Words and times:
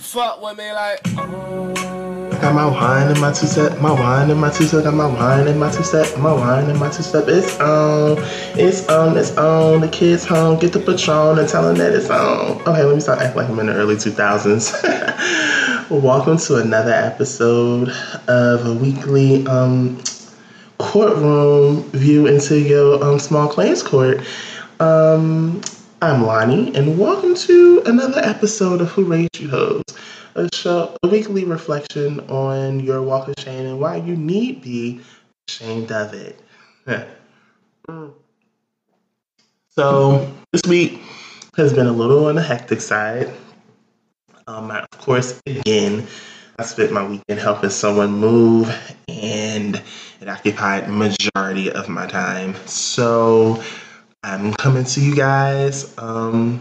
Fuck 0.00 0.42
with 0.42 0.56
me 0.56 0.72
like. 0.72 1.06
I 2.36 2.38
got 2.40 2.54
my 2.54 2.66
wine 2.66 3.14
in 3.14 3.20
my 3.20 3.32
two 3.32 3.46
step, 3.46 3.80
my 3.80 3.92
wine 3.92 4.30
in 4.30 4.38
my 4.38 4.50
two 4.50 4.64
step, 4.64 4.84
got 4.84 4.94
my 4.94 5.06
wine 5.06 5.46
in 5.48 5.58
my 5.58 5.70
two 5.70 5.82
step, 5.82 6.18
my 6.18 6.32
wine 6.32 6.70
in 6.70 6.78
my 6.78 6.90
two 6.90 7.02
step. 7.02 7.24
It's 7.28 7.58
on, 7.60 8.16
it's 8.58 8.88
on, 8.88 9.16
it's 9.16 9.36
on. 9.36 9.80
The 9.80 9.88
kids 9.88 10.24
home, 10.24 10.58
get 10.58 10.72
the 10.72 10.80
patron 10.80 11.38
and 11.38 11.48
tell 11.48 11.62
them 11.64 11.76
that 11.76 11.92
it's 11.92 12.08
on. 12.08 12.60
Okay, 12.62 12.82
let 12.82 12.94
me 12.94 13.00
start 13.00 13.20
acting 13.20 13.42
like 13.42 13.50
I'm 13.50 13.58
in 13.58 13.66
the 13.66 13.74
early 13.74 13.96
2000s. 13.96 15.90
Welcome 15.90 16.38
to 16.38 16.56
another 16.56 16.92
episode 16.92 17.90
of 18.28 18.66
a 18.66 18.74
weekly 18.74 19.46
um, 19.46 20.02
courtroom 20.78 21.82
view 21.90 22.26
into 22.26 22.58
your 22.58 23.04
um, 23.04 23.18
small 23.18 23.48
claims 23.48 23.82
court. 23.82 24.20
Um, 24.80 25.60
I'm 26.02 26.24
Lonnie, 26.24 26.76
and 26.76 26.98
welcome 26.98 27.34
to 27.34 27.82
another 27.86 28.20
episode 28.20 28.82
of 28.82 28.90
Who 28.90 29.04
Raised 29.04 29.40
You 29.40 29.48
Hoes, 29.48 29.82
a 30.34 30.46
show, 30.54 30.94
a 31.02 31.08
weekly 31.08 31.44
reflection 31.44 32.20
on 32.28 32.80
your 32.80 33.02
walk 33.02 33.28
of 33.28 33.34
shame 33.38 33.64
and 33.64 33.80
why 33.80 33.96
you 33.96 34.14
need 34.14 34.60
be 34.60 35.00
ashamed 35.48 35.90
of 35.90 36.12
it. 36.12 36.38
so 39.70 40.30
this 40.52 40.62
week 40.68 41.00
has 41.56 41.72
been 41.72 41.86
a 41.86 41.92
little 41.92 42.26
on 42.26 42.34
the 42.34 42.42
hectic 42.42 42.82
side. 42.82 43.32
Um, 44.46 44.70
I, 44.70 44.80
of 44.80 44.90
course, 44.98 45.40
again, 45.46 46.06
I 46.58 46.64
spent 46.64 46.92
my 46.92 47.08
weekend 47.08 47.40
helping 47.40 47.70
someone 47.70 48.10
move, 48.10 48.68
and 49.08 49.82
it 50.20 50.28
occupied 50.28 50.90
majority 50.90 51.72
of 51.72 51.88
my 51.88 52.06
time. 52.06 52.54
So 52.66 53.62
I'm 54.26 54.52
coming 54.54 54.82
to 54.82 55.00
you 55.00 55.14
guys. 55.14 55.96
Um, 55.98 56.60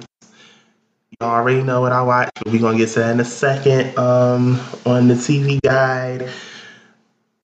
you 1.10 1.18
already 1.26 1.64
know 1.64 1.82
what 1.82 1.94
I 1.94 2.04
watch, 2.04 2.30
but 2.36 2.54
we're 2.54 2.62
gonna 2.62 2.78
get 2.78 2.90
to 2.90 3.00
that 3.00 3.12
in 3.14 3.20
a 3.20 3.26
second. 3.26 3.98
Um, 3.98 4.62
on 4.86 5.08
the 5.08 5.16
TV 5.16 5.60
guide. 5.62 6.30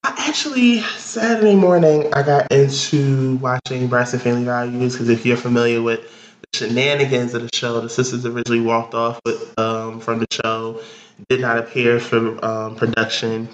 I 0.03 0.13
actually 0.29 0.81
Saturday 0.81 1.55
morning 1.55 2.13
I 2.13 2.21
got 2.21 2.51
into 2.51 3.37
watching 3.37 3.87
Braxton 3.87 4.19
Family 4.19 4.43
Values 4.43 4.93
because 4.93 5.09
if 5.09 5.25
you're 5.25 5.37
familiar 5.37 5.81
with 5.81 6.01
the 6.01 6.67
shenanigans 6.67 7.33
of 7.33 7.41
the 7.41 7.49
show, 7.51 7.81
the 7.81 7.89
sisters 7.89 8.23
originally 8.23 8.61
walked 8.61 8.93
off 8.93 9.19
with 9.25 9.57
um, 9.59 9.99
from 10.01 10.19
the 10.19 10.27
show, 10.29 10.83
did 11.29 11.41
not 11.41 11.57
appear 11.57 11.99
for 11.99 12.45
um, 12.45 12.75
production, 12.75 13.49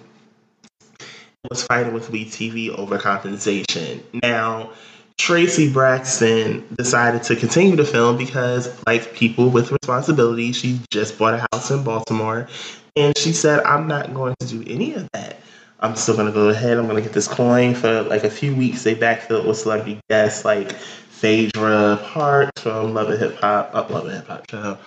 was 1.49 1.64
fighting 1.64 1.94
with 1.94 2.11
WeTV 2.11 2.77
over 2.77 2.97
compensation. 2.97 4.03
Now 4.22 4.72
Traci 5.20 5.72
Braxton 5.72 6.64
decided 6.78 7.23
to 7.23 7.36
continue 7.36 7.76
to 7.76 7.86
film 7.86 8.18
because, 8.18 8.70
like 8.86 9.14
people 9.14 9.50
with 9.50 9.72
responsibility, 9.72 10.52
she 10.52 10.80
just 10.92 11.18
bought 11.18 11.34
a 11.34 11.48
house 11.52 11.72
in 11.72 11.84
Baltimore. 11.84 12.48
And 12.96 13.18
she 13.18 13.34
said, 13.34 13.64
I'm 13.64 13.88
not 13.88 14.14
going 14.14 14.36
to 14.40 14.48
do 14.48 14.64
any 14.68 14.94
of 14.94 15.10
that. 15.12 15.40
I'm 15.80 15.95
still 15.95 16.16
going 16.16 16.28
to 16.28 16.34
go 16.34 16.50
ahead. 16.50 16.78
I'm 16.78 16.86
going 16.86 16.95
to 16.98 17.02
get 17.02 17.14
this 17.14 17.28
coin 17.28 17.76
for 17.76 18.04
like 18.04 18.23
a 18.23 18.30
few 18.30 18.56
weeks. 18.56 18.84
They 18.84 18.95
backfilled 18.95 19.45
with 19.48 19.58
celebrity 19.58 20.00
guests 20.10 20.44
like 20.45 20.72
Phaedra 20.72 22.00
Parks 22.04 22.62
from 22.62 22.94
Love 22.94 23.10
and 23.10 23.20
Hip 23.20 23.38
Hop, 23.40 23.72
uh, 23.73 23.88
Love 23.90 24.06
and 24.06 24.16
Hip 24.16 24.28
Hop 24.28 24.50
Show, 24.50 24.78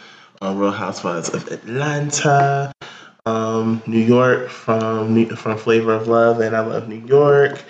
uh, 0.42 0.54
Real 0.54 0.70
Housewives 0.70 1.28
of 1.30 1.46
Atlanta, 1.48 2.72
um, 3.26 3.82
New 3.86 3.98
York 3.98 4.48
from 4.48 5.26
from 5.26 5.58
Flavor 5.58 5.92
of 5.92 6.08
Love 6.08 6.40
and 6.40 6.56
I 6.56 6.60
Love 6.60 6.88
New 6.88 7.04
York. 7.06 7.62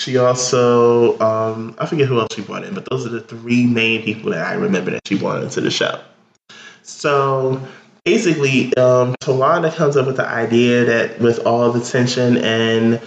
She 0.00 0.18
also, 0.18 1.18
um, 1.20 1.74
I 1.78 1.86
forget 1.86 2.08
who 2.08 2.20
else 2.20 2.34
she 2.34 2.42
brought 2.42 2.64
in, 2.64 2.74
but 2.74 2.88
those 2.90 3.06
are 3.06 3.10
the 3.10 3.20
three 3.20 3.66
main 3.66 4.02
people 4.02 4.32
that 4.32 4.46
I 4.46 4.54
remember 4.54 4.90
that 4.90 5.06
she 5.06 5.16
brought 5.18 5.42
into 5.42 5.60
the 5.60 5.70
show. 5.70 6.00
So 6.82 7.60
basically, 8.04 8.76
um, 8.76 9.14
Towanda 9.22 9.74
comes 9.74 9.96
up 9.96 10.06
with 10.06 10.16
the 10.16 10.26
idea 10.28 10.84
that 10.84 11.20
with 11.20 11.46
all 11.46 11.72
the 11.72 11.80
tension 11.80 12.36
and 12.38 13.00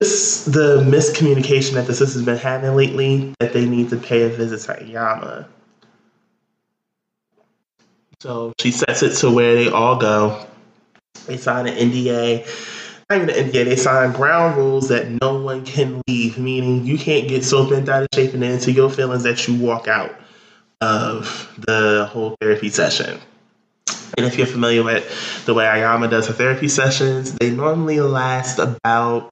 this, 0.00 0.44
the 0.44 0.82
miscommunication 0.82 1.72
that 1.74 1.86
the 1.86 1.94
sisters 1.94 2.16
have 2.16 2.26
been 2.26 2.36
having 2.36 2.74
lately, 2.74 3.32
that 3.40 3.52
they 3.52 3.64
need 3.64 3.88
to 3.90 3.96
pay 3.96 4.22
a 4.22 4.28
visit 4.28 4.60
to 4.62 4.84
Iyanla. 4.84 5.46
So 8.20 8.52
she 8.60 8.72
sets 8.72 9.02
it 9.02 9.14
to 9.16 9.30
where 9.30 9.54
they 9.54 9.68
all 9.68 9.96
go. 9.96 10.46
They 11.26 11.36
sign 11.36 11.66
an 11.66 11.74
NDA 11.76 12.46
even 13.12 13.26
the 13.28 13.32
NDA, 13.34 13.64
they 13.64 13.76
signed 13.76 14.14
ground 14.14 14.56
rules 14.56 14.88
that 14.88 15.08
no 15.08 15.40
one 15.40 15.64
can 15.64 16.02
leave, 16.08 16.38
meaning 16.38 16.84
you 16.84 16.98
can't 16.98 17.28
get 17.28 17.44
so 17.44 17.68
bent 17.68 17.88
out 17.88 18.02
of 18.02 18.08
shape 18.12 18.34
and 18.34 18.42
into 18.42 18.72
your 18.72 18.90
feelings 18.90 19.22
that 19.22 19.46
you 19.46 19.54
walk 19.54 19.86
out 19.86 20.18
of 20.80 21.54
the 21.58 22.08
whole 22.10 22.36
therapy 22.40 22.68
session. 22.68 23.20
And 24.16 24.26
if 24.26 24.36
you're 24.36 24.46
familiar 24.46 24.82
with 24.82 25.44
the 25.46 25.54
way 25.54 25.64
Iyanla 25.64 26.10
does 26.10 26.26
her 26.26 26.32
therapy 26.32 26.68
sessions, 26.68 27.32
they 27.32 27.50
normally 27.50 28.00
last 28.00 28.58
about, 28.58 29.30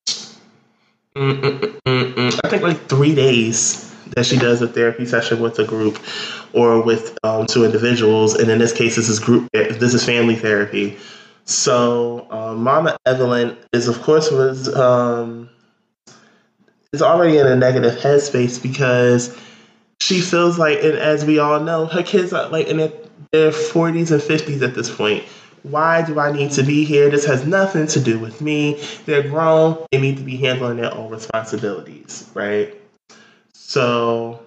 I 1.17 2.49
think, 2.49 2.63
like 2.63 2.89
three 2.89 3.15
days 3.15 3.93
that 4.15 4.25
she 4.27 4.37
does 4.37 4.63
a 4.63 4.69
therapy 4.69 5.07
session 5.07 5.41
with 5.41 5.59
a 5.59 5.65
group 5.65 5.99
or 6.53 6.81
with 6.83 7.19
um, 7.25 7.47
two 7.47 7.65
individuals. 7.65 8.35
And 8.35 8.49
in 8.51 8.59
this 8.59 8.73
case, 8.73 8.95
this 8.95 9.09
is 9.09 9.19
group, 9.19 9.51
this 9.53 9.95
is 9.95 10.05
family 10.05 10.37
therapy. 10.37 10.97
So 11.45 12.27
um, 12.31 12.63
Mama 12.63 12.97
Evelyn 13.07 13.57
is, 13.73 13.89
of 13.89 14.01
course, 14.03 14.31
was 14.31 14.75
um, 14.75 15.51
is 16.93 17.03
already 17.03 17.39
in 17.39 17.47
a 17.47 17.57
negative 17.57 17.99
headspace 17.99 18.63
because 18.63 19.37
she 20.01 20.21
feels 20.21 20.59
like, 20.59 20.79
and 20.83 20.97
as 20.97 21.25
we 21.25 21.39
all 21.39 21.61
know, 21.61 21.87
her 21.87 22.03
kids 22.03 22.33
are 22.33 22.49
like 22.49 22.69
in 22.69 22.91
their 23.33 23.53
forties 23.53 24.11
and 24.11 24.23
fifties 24.23 24.63
at 24.63 24.75
this 24.75 24.95
point. 24.95 25.25
Why 25.63 26.03
do 26.03 26.21
I 26.21 26.31
need 26.31 26.51
to 26.53 26.63
be 26.63 26.85
here? 26.85 27.09
This 27.09 27.25
has 27.25 27.47
nothing 27.47 27.87
to 27.89 28.01
do 28.01 28.19
with 28.19 28.41
me. 28.43 28.83
They're 29.07 29.29
grown. 29.29 29.83
They 29.93 30.01
need 30.01 30.19
to 30.19 30.23
be 30.23 30.37
handling 30.37 30.77
their 30.77 30.93
own 30.95 31.11
responsibilities, 31.11 32.29
right? 32.35 32.75
So 33.55 34.44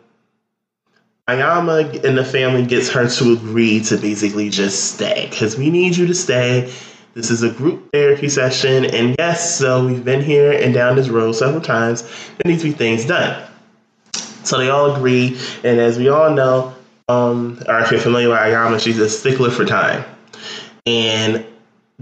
Iyanla 1.28 2.06
and 2.06 2.18
the 2.18 2.24
family 2.24 2.66
gets 2.66 2.90
her 2.92 3.10
to 3.10 3.34
agree 3.34 3.82
to 3.82 3.98
basically 3.98 4.50
just 4.50 4.94
stay 4.94 5.28
because 5.30 5.58
we 5.58 5.70
need 5.70 5.98
you 5.98 6.08
to 6.08 6.16
stay. 6.16 6.74
This 7.16 7.30
is 7.32 7.44
a 7.44 7.50
group 7.50 7.92
therapy 7.92 8.30
session, 8.30 8.86
and 8.86 9.16
yes, 9.20 9.58
so 9.58 9.86
we've 9.86 10.06
been 10.06 10.22
here 10.22 10.54
and 10.54 10.74
down 10.74 10.96
this 10.96 11.10
road 11.10 11.34
several 11.34 11.62
times. 11.62 12.04
There 12.04 12.50
needs 12.50 12.62
to 12.62 12.70
be 12.70 12.74
things 12.74 13.06
done. 13.06 13.44
So 14.44 14.58
they 14.58 14.70
all 14.70 14.96
agree, 14.96 15.38
and 15.66 15.82
as 15.82 15.98
we 15.98 16.08
all 16.08 16.30
know, 16.30 16.74
um, 17.10 17.62
or 17.68 17.80
if 17.82 17.92
you're 17.92 18.00
familiar 18.00 18.30
with 18.30 18.38
Iyanla, 18.38 18.80
she's 18.80 19.00
a 19.00 19.10
stickler 19.10 19.50
for 19.50 19.66
time. 19.66 20.06
And 20.86 21.46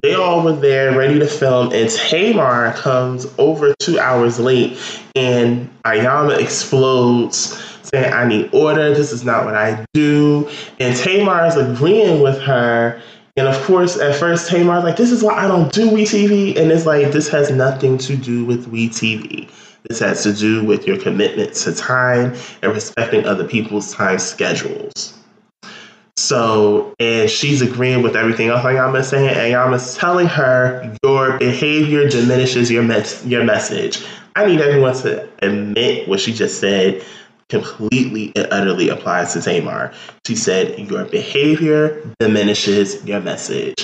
they 0.04 0.14
all 0.14 0.44
were 0.44 0.56
there 0.56 0.96
ready 0.96 1.18
to 1.18 1.28
film, 1.28 1.72
and 1.72 1.90
Tamar 1.90 2.74
comes 2.74 3.26
over 3.40 3.74
two 3.80 3.98
hours 3.98 4.40
late, 4.40 4.78
and 5.16 5.68
Ayama 5.84 6.38
explodes 6.38 7.60
I 7.98 8.28
need 8.28 8.50
order. 8.54 8.94
This 8.94 9.12
is 9.12 9.24
not 9.24 9.46
what 9.46 9.56
I 9.56 9.86
do. 9.94 10.50
And 10.80 10.96
Tamar 10.96 11.46
is 11.46 11.56
agreeing 11.56 12.22
with 12.22 12.40
her. 12.42 13.02
And 13.38 13.48
of 13.48 13.62
course, 13.64 13.98
at 13.98 14.16
first, 14.16 14.50
Tamar's 14.50 14.84
like, 14.84 14.98
This 14.98 15.12
is 15.12 15.24
why 15.24 15.34
I 15.34 15.48
don't 15.48 15.72
do 15.72 15.90
WeTV. 15.90 16.58
And 16.58 16.72
it's 16.72 16.86
like, 16.86 17.12
This 17.12 17.30
has 17.30 17.52
nothing 17.52 17.98
to 18.00 18.16
do 18.16 18.46
with 18.46 18.72
WeTV. 18.72 19.50
This 19.88 20.00
has 20.00 20.24
to 20.24 20.34
do 20.34 20.64
with 20.64 20.88
your 20.88 20.98
commitment 20.98 21.54
to 21.56 21.74
time 21.74 22.36
and 22.62 22.74
respecting 22.74 23.26
other 23.26 23.48
people's 23.48 23.94
time 23.94 24.18
schedules. 24.20 25.14
So, 26.18 26.96
and 27.00 27.30
she's 27.30 27.62
agreeing 27.62 28.02
with 28.02 28.16
everything 28.16 28.48
else 28.48 28.64
Iyanla's 28.64 29.10
saying. 29.10 29.36
Iyanla's 29.36 29.96
telling 29.96 30.28
her 30.28 30.96
your 31.04 31.38
behavior 31.38 32.08
diminishes 32.08 32.72
your 32.72 32.84
mes- 32.84 33.26
your 33.26 33.44
message. 33.44 34.04
I 34.36 34.46
need 34.46 34.62
everyone 34.62 34.96
to 34.98 35.28
admit 35.40 36.08
what 36.08 36.20
she 36.20 36.34
just 36.34 36.60
said 36.60 37.04
completely 37.50 38.32
and 38.36 38.48
utterly 38.52 38.90
applies 38.90 39.34
to 39.34 39.42
Tamar. 39.42 39.94
She 40.26 40.36
said, 40.36 40.80
Your 40.90 41.06
behavior 41.06 42.02
diminishes 42.20 43.04
your 43.06 43.22
message. 43.22 43.76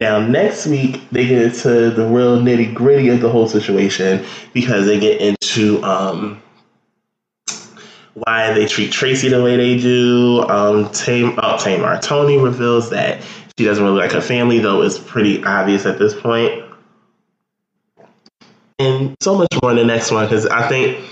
Now, 0.00 0.20
next 0.20 0.66
week, 0.66 1.00
they 1.10 1.26
get 1.26 1.42
into 1.42 1.90
the 1.90 2.06
real 2.06 2.38
nitty 2.38 2.72
gritty 2.72 3.08
of 3.08 3.20
the 3.20 3.28
whole 3.28 3.48
situation 3.48 4.24
because 4.52 4.86
they 4.86 5.00
get 5.00 5.20
into 5.20 5.82
um, 5.82 6.40
why 8.14 8.52
they 8.52 8.66
treat 8.66 8.92
Traci 8.92 9.30
the 9.30 9.42
way 9.42 9.56
they 9.56 9.76
do. 9.78 10.42
Um, 10.48 10.90
Tam- 10.92 11.38
oh, 11.42 11.58
Tamar. 11.58 12.00
Toni 12.00 12.38
reveals 12.38 12.90
that 12.90 13.22
she 13.58 13.64
doesn't 13.64 13.82
really 13.82 13.98
like 13.98 14.12
her 14.12 14.20
family, 14.20 14.60
though 14.60 14.82
it's 14.82 14.98
pretty 14.98 15.42
obvious 15.42 15.84
at 15.84 15.98
this 15.98 16.14
point. 16.14 16.64
And 18.78 19.16
so 19.20 19.36
much 19.36 19.48
more 19.60 19.72
in 19.72 19.76
the 19.76 19.84
next 19.84 20.12
one 20.12 20.24
because 20.24 20.46
I 20.46 20.68
think 20.68 21.04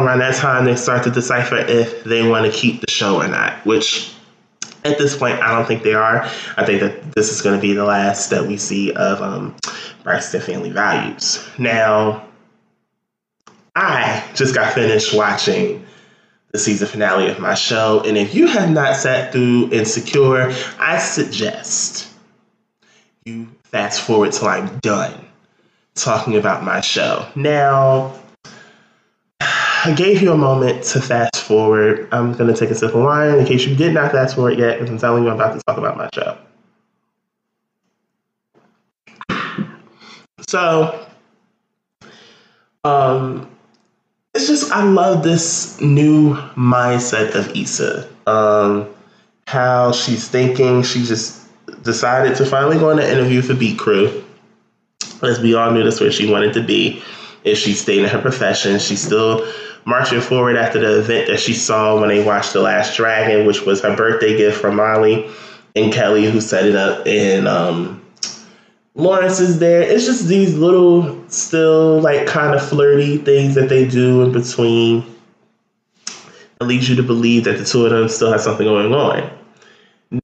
around 0.00 0.20
that 0.20 0.34
time 0.34 0.64
they 0.64 0.76
start 0.76 1.04
to 1.04 1.10
decipher 1.10 1.56
if 1.56 2.04
they 2.04 2.26
want 2.26 2.50
to 2.50 2.58
keep 2.58 2.80
the 2.80 2.90
show 2.90 3.20
or 3.20 3.28
not, 3.28 3.64
which 3.66 4.12
at 4.84 4.98
this 4.98 5.16
point 5.16 5.40
I 5.40 5.54
don't 5.54 5.66
think 5.66 5.82
they 5.82 5.94
are. 5.94 6.22
I 6.56 6.64
think 6.64 6.80
that 6.80 7.12
this 7.12 7.30
is 7.30 7.42
going 7.42 7.54
to 7.54 7.60
be 7.60 7.74
the 7.74 7.84
last 7.84 8.30
that 8.30 8.46
we 8.46 8.56
see 8.56 8.92
of 8.92 9.20
um, 9.20 9.54
Braxton 10.02 10.40
Family 10.40 10.70
Values. 10.70 11.46
Now, 11.58 12.26
I 13.76 14.24
just 14.34 14.54
got 14.54 14.72
finished 14.72 15.14
watching 15.14 15.86
the 16.52 16.58
season 16.58 16.88
finale 16.88 17.28
of 17.28 17.38
my 17.38 17.54
show. 17.54 18.02
And 18.04 18.16
if 18.16 18.34
you 18.34 18.46
have 18.48 18.70
not 18.70 18.96
sat 18.96 19.32
through 19.32 19.70
Insecure, 19.70 20.52
I 20.78 20.98
suggest 20.98 22.08
you 23.24 23.48
fast 23.64 24.00
forward 24.00 24.32
till 24.32 24.48
I'm 24.48 24.78
done 24.78 25.26
talking 25.94 26.36
about 26.36 26.64
my 26.64 26.80
show. 26.80 27.28
Now, 27.36 28.18
I 29.82 29.92
gave 29.92 30.20
you 30.20 30.32
a 30.32 30.36
moment 30.36 30.84
to 30.84 31.00
fast 31.00 31.36
forward. 31.36 32.06
I'm 32.12 32.34
going 32.34 32.52
to 32.52 32.58
take 32.58 32.70
a 32.70 32.74
sip 32.74 32.94
of 32.94 33.02
wine 33.02 33.38
in 33.38 33.46
case 33.46 33.64
you 33.66 33.74
did 33.74 33.94
not 33.94 34.12
fast 34.12 34.34
forward 34.34 34.58
yet, 34.58 34.78
because 34.78 34.90
I'm 34.90 34.98
telling 34.98 35.24
you 35.24 35.30
I'm 35.30 35.36
about 35.36 35.54
to 35.54 35.62
talk 35.66 35.78
about 35.78 35.96
my 35.96 36.10
show. 36.12 36.36
So, 40.48 41.06
um, 42.84 43.50
it's 44.34 44.46
just 44.46 44.70
I 44.70 44.84
love 44.84 45.22
this 45.22 45.80
new 45.80 46.34
mindset 46.56 47.34
of 47.34 47.56
Issa. 47.56 48.06
Um, 48.26 48.86
how 49.46 49.92
she's 49.92 50.28
thinking. 50.28 50.82
She 50.82 51.04
just 51.04 51.46
decided 51.82 52.36
to 52.36 52.44
finally 52.44 52.78
go 52.78 52.90
on 52.90 52.98
an 52.98 53.08
interview 53.08 53.40
for 53.40 53.54
Beat 53.54 53.78
Crew. 53.78 54.24
As 55.22 55.40
we 55.40 55.54
all 55.54 55.70
knew, 55.70 55.84
that's 55.84 56.00
where 56.00 56.12
she 56.12 56.30
wanted 56.30 56.52
to 56.54 56.62
be. 56.62 57.02
If 57.44 57.56
she 57.56 57.72
stayed 57.72 58.00
in 58.00 58.08
her 58.10 58.20
profession, 58.20 58.78
she 58.78 58.96
still 58.96 59.50
marching 59.84 60.20
forward 60.20 60.56
after 60.56 60.78
the 60.78 61.00
event 61.00 61.28
that 61.28 61.40
she 61.40 61.54
saw 61.54 61.98
when 61.98 62.08
they 62.08 62.24
watched 62.24 62.52
The 62.52 62.60
Last 62.60 62.96
Dragon, 62.96 63.46
which 63.46 63.62
was 63.62 63.80
her 63.82 63.96
birthday 63.96 64.36
gift 64.36 64.60
from 64.60 64.76
Molly 64.76 65.28
and 65.76 65.92
Kelly, 65.92 66.30
who 66.30 66.40
set 66.40 66.66
it 66.66 66.76
up. 66.76 67.06
And 67.06 67.48
um, 67.48 68.04
Lawrence 68.94 69.40
is 69.40 69.58
there. 69.58 69.82
It's 69.82 70.06
just 70.06 70.28
these 70.28 70.56
little, 70.56 71.28
still 71.28 72.00
like 72.00 72.26
kind 72.26 72.54
of 72.54 72.66
flirty 72.66 73.18
things 73.18 73.54
that 73.54 73.68
they 73.68 73.86
do 73.86 74.22
in 74.22 74.32
between 74.32 75.04
that 76.58 76.66
leads 76.66 76.88
you 76.88 76.96
to 76.96 77.02
believe 77.02 77.44
that 77.44 77.58
the 77.58 77.64
two 77.64 77.84
of 77.84 77.90
them 77.90 78.08
still 78.08 78.30
have 78.30 78.40
something 78.40 78.66
going 78.66 78.92
on. 78.92 79.30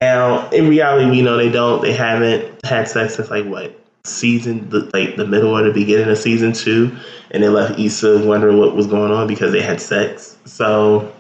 Now, 0.01 0.51
in 0.51 0.69
reality, 0.69 1.09
we 1.09 1.23
know 1.23 1.37
they 1.37 1.51
don't. 1.51 1.81
They 1.81 1.93
haven't 1.93 2.65
had 2.67 2.89
sex 2.89 3.15
since 3.15 3.31
like 3.31 3.47
what 3.47 3.86
season, 4.07 4.69
the, 4.71 4.91
like 4.93 5.17
the 5.17 5.27
middle 5.27 5.57
or 5.57 5.63
the 5.63 5.73
beginning 5.73 6.09
of 6.09 6.19
season 6.19 6.53
two, 6.53 6.97
and 7.31 7.43
they 7.43 7.49
left 7.49 7.79
Issa 7.79 8.25
wondering 8.25 8.59
what 8.59 8.75
was 8.75 8.87
going 8.87 9.13
on 9.13 9.27
because 9.27 9.53
they 9.53 9.63
had 9.63 9.81
sex. 9.81 10.37
So, 10.45 11.13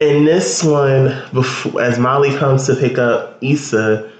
in 0.00 0.24
this 0.24 0.62
one, 0.62 1.22
before, 1.32 1.82
as 1.82 1.98
Molly 1.98 2.36
comes 2.36 2.66
to 2.66 2.76
pick 2.76 2.98
up 2.98 3.38
Issa, 3.42 4.10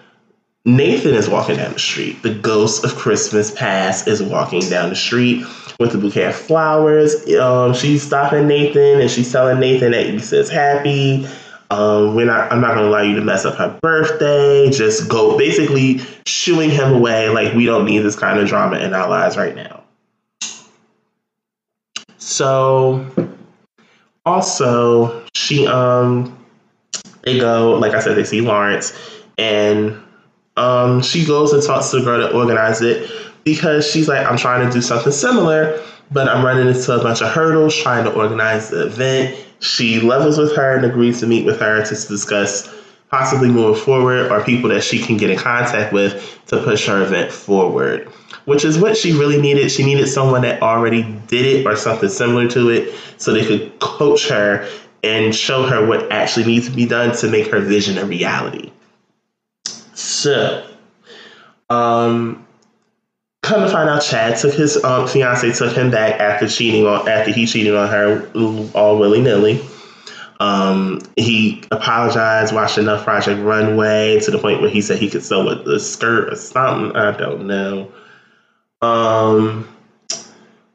Nathan 0.65 1.15
is 1.15 1.29
walking 1.29 1.57
down 1.57 1.73
the 1.73 1.79
street. 1.79 2.23
The 2.23 2.35
ghost 2.35 2.85
of 2.85 2.95
Christmas 2.97 3.51
past 3.51 4.07
is 4.07 4.23
walking 4.23 4.61
down 4.69 4.91
the 4.91 4.97
street 4.97 5.45
with 5.79 5.95
a 5.95 5.99
bouquet 5.99 6.25
of 6.25 6.35
flowers. 6.35 7.15
Um, 7.37 7.73
she's 7.73 8.03
stopping 8.03 8.47
Nathan 8.49 9.01
and 9.01 9.11
she's 9.11 9.31
telling 9.33 9.61
Nathan 9.61 9.93
that 9.93 10.07
Issa 10.07 10.41
is 10.41 10.51
happy 10.51 11.27
um, 11.71 12.15
we're 12.15 12.27
not. 12.27 12.51
I'm 12.51 12.61
not 12.61 12.75
going 12.75 12.85
to 12.85 12.89
allow 12.89 13.03
you 13.03 13.15
to 13.17 13.21
mess 13.21 13.45
up 13.45 13.57
her 13.57 13.79
birthday. 13.83 14.71
Just 14.71 15.09
go, 15.09 15.37
basically 15.37 16.01
shooing 16.27 16.71
him 16.71 16.95
away. 16.95 17.29
Like 17.29 17.55
we 17.55 17.67
don't 17.67 17.85
need 17.85 17.99
this 18.01 18.17
kind 18.17 18.39
of 18.39 18.49
drama 18.49 18.79
in 18.79 18.95
our 18.95 19.09
lives 19.09 19.37
right 19.37 19.55
now. 19.55 19.85
So, 22.17 23.07
also, 24.25 25.27
she 25.35 25.67
um, 25.67 26.39
they 27.23 27.39
go. 27.39 27.75
Like 27.75 27.93
I 27.93 28.01
said, 28.01 28.17
they 28.17 28.25
see 28.25 28.41
Lawrence, 28.41 28.99
and 29.37 30.01
um, 30.57 31.03
she 31.03 31.27
goes 31.27 31.53
and 31.53 31.63
talks 31.63 31.91
to 31.91 31.99
the 31.99 32.05
girl 32.05 32.21
that 32.21 32.35
organized 32.35 32.83
it 32.83 33.11
because 33.45 33.91
she's 33.91 34.09
like, 34.09 34.27
I'm 34.27 34.39
trying 34.39 34.67
to 34.67 34.73
do 34.73 34.81
something 34.81 35.13
similar, 35.13 35.83
but 36.11 36.29
I'm 36.29 36.45
running 36.45 36.69
into 36.69 36.93
a 36.93 37.03
bunch 37.03 37.21
of 37.21 37.29
hurdles 37.31 37.77
trying 37.77 38.05
to 38.05 38.13
organize 38.13 38.71
the 38.71 38.87
event 38.87 39.48
she 39.61 40.01
levels 40.01 40.39
with 40.39 40.55
her 40.57 40.77
and 40.77 40.85
agrees 40.85 41.21
to 41.21 41.27
meet 41.27 41.45
with 41.45 41.61
her 41.61 41.85
to 41.85 41.91
discuss 41.91 42.73
possibly 43.11 43.49
moving 43.49 43.83
forward 43.83 44.31
or 44.31 44.43
people 44.45 44.69
that 44.71 44.83
she 44.83 44.99
can 44.99 45.17
get 45.17 45.31
in 45.31 45.39
contact 45.39 45.93
with 45.93 46.41
to 46.47 46.63
push 46.63 46.87
her 46.87 47.03
event 47.03 47.33
forward, 47.33 48.07
which 48.45 48.65
is 48.65 48.79
what 48.79 48.97
she 48.97 49.13
really 49.13 49.41
needed. 49.41 49.71
She 49.71 49.85
needed 49.85 50.09
someone 50.09 50.43
that 50.43 50.63
already 50.63 51.03
did 51.27 51.47
it 51.47 51.67
or 51.67 51.77
something 51.77 52.09
similar 52.09 52.49
to 52.51 52.69
it 52.71 52.95
so 53.17 53.33
they 53.33 53.47
could 53.47 53.79
coach 53.79 54.29
her 54.29 54.69
and 55.03 55.35
show 55.35 55.65
her 55.65 55.87
what 55.87 56.11
actually 56.13 56.47
needs 56.47 56.69
to 56.69 56.75
be 56.75 56.87
done 56.87 57.17
to 57.17 57.31
make 57.31 57.51
her 57.51 57.61
vision 57.61 57.99
a 57.99 58.05
reality. 58.05 58.73
So, 59.95 60.67
um, 61.71 62.47
Come 63.49 63.63
to 63.63 63.71
find 63.71 63.89
out, 63.89 64.03
Chad 64.03 64.37
took 64.37 64.53
his 64.53 64.85
um, 64.85 65.09
fiance 65.09 65.51
took 65.53 65.75
him 65.75 65.91
back 65.91 66.21
after 66.21 66.47
cheating 66.47 66.87
on 66.87 67.09
after 67.09 67.33
he 67.33 67.47
cheated 67.47 67.75
on 67.75 67.89
her 67.89 68.31
all 68.75 68.99
willy 68.99 69.23
nilly. 69.23 69.59
Um, 70.39 71.01
he 71.17 71.65
apologized, 71.71 72.55
watched 72.55 72.77
enough 72.77 73.05
Project 73.05 73.41
Runway 73.41 74.21
to 74.21 74.31
the 74.31 74.39
point 74.39 74.61
where 74.61 74.69
he 74.69 74.83
said 74.83 74.99
he 74.99 75.09
could 75.09 75.23
sew 75.23 75.49
a, 75.49 75.77
a 75.77 75.81
skirt 75.81 76.31
or 76.31 76.37
something. 76.37 76.95
I 76.95 77.17
don't 77.17 77.47
know. 77.47 77.91
Um, 78.83 79.67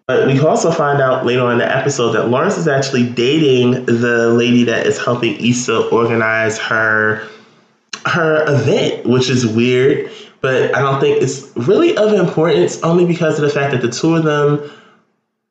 but 0.08 0.25
we 0.25 0.40
also 0.40 0.72
find 0.72 1.00
out 1.00 1.28
later 1.28 1.44
on 1.44 1.52
in 1.52 1.58
the 1.60 1.78
episode 1.78 2.14
that 2.14 2.30
Lawrence 2.30 2.58
is 2.58 2.68
actually 2.68 3.08
dating 3.08 3.86
the 3.86 4.34
lady 4.36 4.64
that 4.64 4.88
is 4.88 4.98
helping 4.98 5.36
Issa 5.46 5.90
organize 5.90 6.58
her 6.58 7.30
her 8.08 8.44
event, 8.52 9.06
which 9.06 9.30
is 9.30 9.46
weird 9.46 10.12
but 10.44 10.75
I 10.75 10.81
don't 10.81 11.00
think 11.00 11.24
it's 11.24 11.56
really 11.56 11.95
of 11.95 12.12
importance 12.12 12.84
only 12.84 13.06
because 13.06 13.40
of 13.40 13.44
the 13.44 13.50
fact 13.50 13.72
that 13.72 13.81
the 13.81 13.90
two 13.90 14.18
of 14.18 14.25
them 14.25 14.69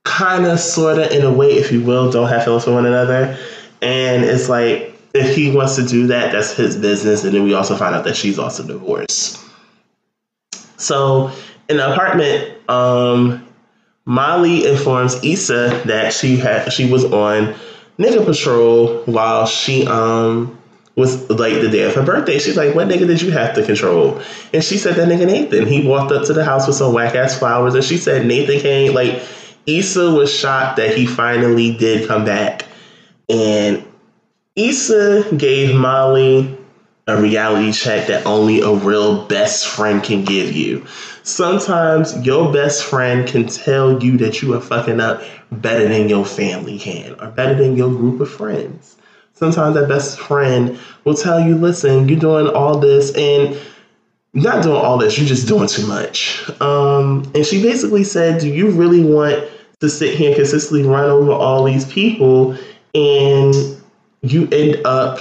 kind 0.05 0.45
of, 0.45 0.61
sort 0.61 0.99
of, 0.99 1.11
in 1.11 1.25
a 1.25 1.33
way, 1.33 1.53
if 1.53 1.73
you 1.73 1.83
will, 1.83 2.13
don't 2.13 2.29
have 2.29 2.45
feelings 2.45 2.65
for 2.65 2.75
one 2.75 2.85
another. 2.85 3.39
And 3.81 4.23
it's 4.23 4.51
like, 4.51 4.95
if 5.15 5.35
he 5.35 5.51
wants 5.51 5.77
to 5.77 5.87
do 5.87 6.09
that, 6.09 6.33
that's 6.33 6.53
his 6.53 6.77
business. 6.77 7.25
And 7.25 7.35
then 7.35 7.43
we 7.43 7.55
also 7.55 7.75
find 7.75 7.95
out 7.95 8.05
that 8.05 8.17
she's 8.17 8.39
also 8.39 8.67
divorced. 8.67 9.43
So 10.77 11.31
in 11.71 11.79
the 11.79 11.91
apartment, 11.91 12.59
um, 12.69 13.49
Molly 14.05 14.67
informs 14.67 15.25
Issa 15.25 15.85
that 15.87 16.13
she 16.13 16.37
had 16.37 16.71
she 16.71 16.91
was 16.91 17.05
on 17.05 17.55
nigga 17.99 18.27
patrol 18.27 19.05
while 19.05 19.47
she 19.47 19.87
um 19.87 20.59
was 20.95 21.29
like 21.31 21.61
the 21.61 21.71
day 21.71 21.85
of 21.85 21.95
her 21.95 22.03
birthday. 22.03 22.39
She's 22.39 22.57
like, 22.57 22.75
What 22.75 22.89
nigga 22.89 23.07
did 23.07 23.23
you 23.23 23.31
have 23.31 23.55
to 23.55 23.65
control? 23.65 24.21
And 24.53 24.63
she 24.63 24.77
said, 24.77 24.97
That 24.97 25.09
nigga 25.09 25.27
Nathan. 25.27 25.67
He 25.67 25.87
walked 25.87 26.13
up 26.13 26.27
to 26.27 26.33
the 26.33 26.45
house 26.45 26.67
with 26.67 26.77
some 26.77 26.93
whack 26.93 27.15
ass 27.15 27.39
flowers. 27.39 27.75
And 27.75 27.85
she 27.85 27.97
said, 27.97 28.27
Nathan 28.27 28.61
came. 28.61 28.95
Like, 28.95 29.23
Issa 29.67 30.11
was 30.11 30.33
shocked 30.33 30.77
that 30.77 30.97
he 30.97 31.07
finally 31.07 31.77
did 31.77 32.09
come 32.09 32.25
back. 32.25 32.67
And 33.29 33.85
Issa 34.57 35.35
gave 35.37 35.75
Molly 35.75 36.59
a 37.07 37.21
reality 37.21 37.73
check 37.73 38.09
that 38.09 38.27
only 38.27 38.61
a 38.61 38.71
real 38.71 39.27
best 39.27 39.67
friend 39.67 40.03
can 40.03 40.25
give 40.25 40.53
you. 40.53 40.87
Sometimes 41.25 42.25
your 42.25 42.53
best 42.53 42.85
friend 42.85 43.27
can 43.27 43.47
tell 43.47 44.03
you 44.03 44.19
that 44.19 44.43
you 44.43 44.55
are 44.55 44.61
fucking 44.61 45.01
up 45.01 45.23
better 45.51 45.89
than 45.89 46.09
your 46.09 46.25
family 46.25 46.79
can 46.79 47.15
or 47.21 47.29
better 47.29 47.55
than 47.55 47.77
your 47.77 47.91
group 47.91 48.21
of 48.21 48.31
friends 48.31 48.97
sometimes 49.43 49.75
that 49.75 49.89
best 49.89 50.21
friend 50.21 50.79
will 51.05 51.15
tell 51.15 51.41
you, 51.41 51.57
listen, 51.57 52.09
you're 52.09 52.19
doing 52.19 52.47
all 52.47 52.79
this 52.79 53.13
and 53.17 53.59
not 54.35 54.63
doing 54.63 54.77
all 54.77 54.99
this, 54.99 55.19
you're 55.19 55.27
just 55.27 55.49
doing 55.49 55.67
too 55.67 55.85
much. 55.89 56.49
Um, 56.61 57.31
and 57.35 57.45
she 57.45 57.61
basically 57.61 58.05
said, 58.05 58.41
Do 58.41 58.49
you 58.49 58.71
really 58.71 59.05
want 59.05 59.45
to 59.81 59.91
sit 59.91 60.15
here 60.15 60.29
and 60.29 60.37
consistently 60.37 60.87
run 60.89 61.11
over 61.11 61.33
all 61.33 61.65
these 61.65 61.85
people 61.85 62.57
and 62.95 63.55
you 64.21 64.49
end 64.53 64.81
up 64.87 65.19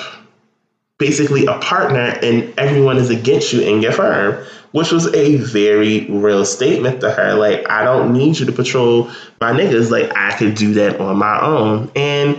basically 0.99 1.47
a 1.47 1.57
partner 1.57 2.15
and 2.21 2.53
everyone 2.59 2.97
is 2.97 3.09
against 3.09 3.51
you 3.53 3.61
in 3.61 3.81
your 3.81 3.91
firm? 3.91 4.45
Which 4.71 4.91
was 4.91 5.11
a 5.15 5.37
very 5.37 6.05
real 6.05 6.45
statement 6.45 7.01
to 7.01 7.09
her. 7.09 7.33
Like, 7.33 7.67
I 7.69 7.83
don't 7.83 8.13
need 8.13 8.39
you 8.39 8.45
to 8.45 8.51
patrol 8.51 9.09
my 9.41 9.51
niggas. 9.51 9.89
Like, 9.89 10.15
I 10.15 10.37
could 10.37 10.53
do 10.53 10.75
that 10.75 11.01
on 11.01 11.17
my 11.17 11.41
own. 11.41 11.91
And 11.95 12.37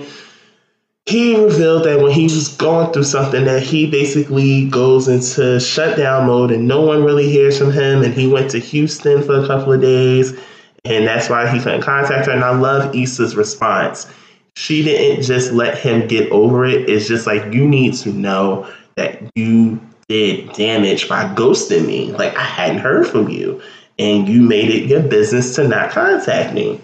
he 1.07 1.37
revealed 1.37 1.85
that 1.85 2.01
when 2.01 2.13
he 2.13 2.25
was 2.25 2.49
going 2.49 2.93
through 2.93 3.05
something 3.05 3.45
that 3.45 3.63
he 3.63 3.91
basically 3.91 4.69
goes 4.69 5.09
into 5.09 5.59
shutdown 5.59 6.27
mode 6.27 6.53
and 6.53 6.69
no 6.69 6.81
one 6.83 7.03
really 7.03 7.29
hears 7.29 7.59
from 7.59 7.73
him 7.73 8.03
and 8.03 8.15
he 8.15 8.29
went 8.29 8.51
to 8.53 8.59
Houston 8.59 9.23
for 9.23 9.43
a 9.43 9.47
couple 9.47 9.73
of 9.73 9.81
days 9.81 10.39
and 10.85 11.07
that's 11.07 11.29
why 11.29 11.49
he 11.49 11.59
couldn't 11.59 11.83
contact 11.83 12.27
her 12.27 12.33
and 12.33 12.45
I 12.45 12.57
love 12.57 12.95
Issa's 12.95 13.35
response. 13.35 14.13
She 14.55 14.85
didn't 14.85 15.25
just 15.25 15.53
let 15.53 15.77
him 15.77 16.07
get 16.07 16.31
over 16.31 16.65
it. 16.65 16.89
It's 16.89 17.09
just 17.09 17.27
like 17.27 17.53
you 17.53 17.67
need 17.67 17.95
to 17.95 18.13
know 18.13 18.71
that 18.95 19.23
you 19.35 19.81
did 20.09 20.53
damage 20.53 21.09
by 21.09 21.25
ghosting 21.35 21.87
me. 21.87 22.13
Like 22.13 22.37
I 22.37 22.45
hadn't 22.45 22.79
heard 22.79 23.09
from 23.09 23.29
you 23.29 23.61
and 23.99 24.29
you 24.29 24.41
made 24.41 24.71
it 24.71 24.89
your 24.89 25.03
business 25.03 25.57
to 25.57 25.67
not 25.67 25.91
contact 25.91 26.55
me. 26.55 26.81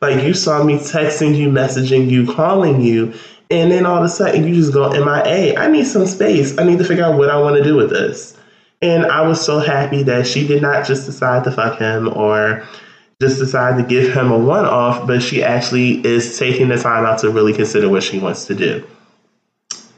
Like 0.00 0.22
you 0.24 0.32
saw 0.32 0.62
me 0.62 0.78
texting 0.78 1.36
you, 1.36 1.48
messaging 1.48 2.08
you, 2.08 2.32
calling 2.32 2.80
you, 2.80 3.12
and 3.50 3.72
then 3.72 3.86
all 3.86 3.98
of 3.98 4.04
a 4.04 4.08
sudden 4.08 4.46
you 4.46 4.54
just 4.54 4.72
go 4.72 4.90
MIA. 4.90 5.58
I 5.58 5.68
need 5.68 5.86
some 5.86 6.06
space. 6.06 6.56
I 6.58 6.64
need 6.64 6.78
to 6.78 6.84
figure 6.84 7.04
out 7.04 7.16
what 7.16 7.30
I 7.30 7.40
want 7.40 7.56
to 7.56 7.64
do 7.64 7.76
with 7.76 7.90
this. 7.90 8.36
And 8.82 9.06
I 9.06 9.26
was 9.26 9.44
so 9.44 9.58
happy 9.58 10.02
that 10.04 10.26
she 10.26 10.46
did 10.46 10.62
not 10.62 10.86
just 10.86 11.06
decide 11.06 11.44
to 11.44 11.50
fuck 11.50 11.78
him 11.78 12.08
or 12.08 12.62
just 13.20 13.38
decide 13.38 13.76
to 13.78 13.88
give 13.88 14.12
him 14.14 14.30
a 14.30 14.38
one 14.38 14.64
off, 14.64 15.06
but 15.06 15.20
she 15.22 15.42
actually 15.42 16.04
is 16.06 16.38
taking 16.38 16.68
the 16.68 16.76
time 16.76 17.04
out 17.04 17.18
to 17.20 17.30
really 17.30 17.52
consider 17.52 17.88
what 17.88 18.02
she 18.02 18.18
wants 18.18 18.46
to 18.46 18.54
do. 18.54 18.84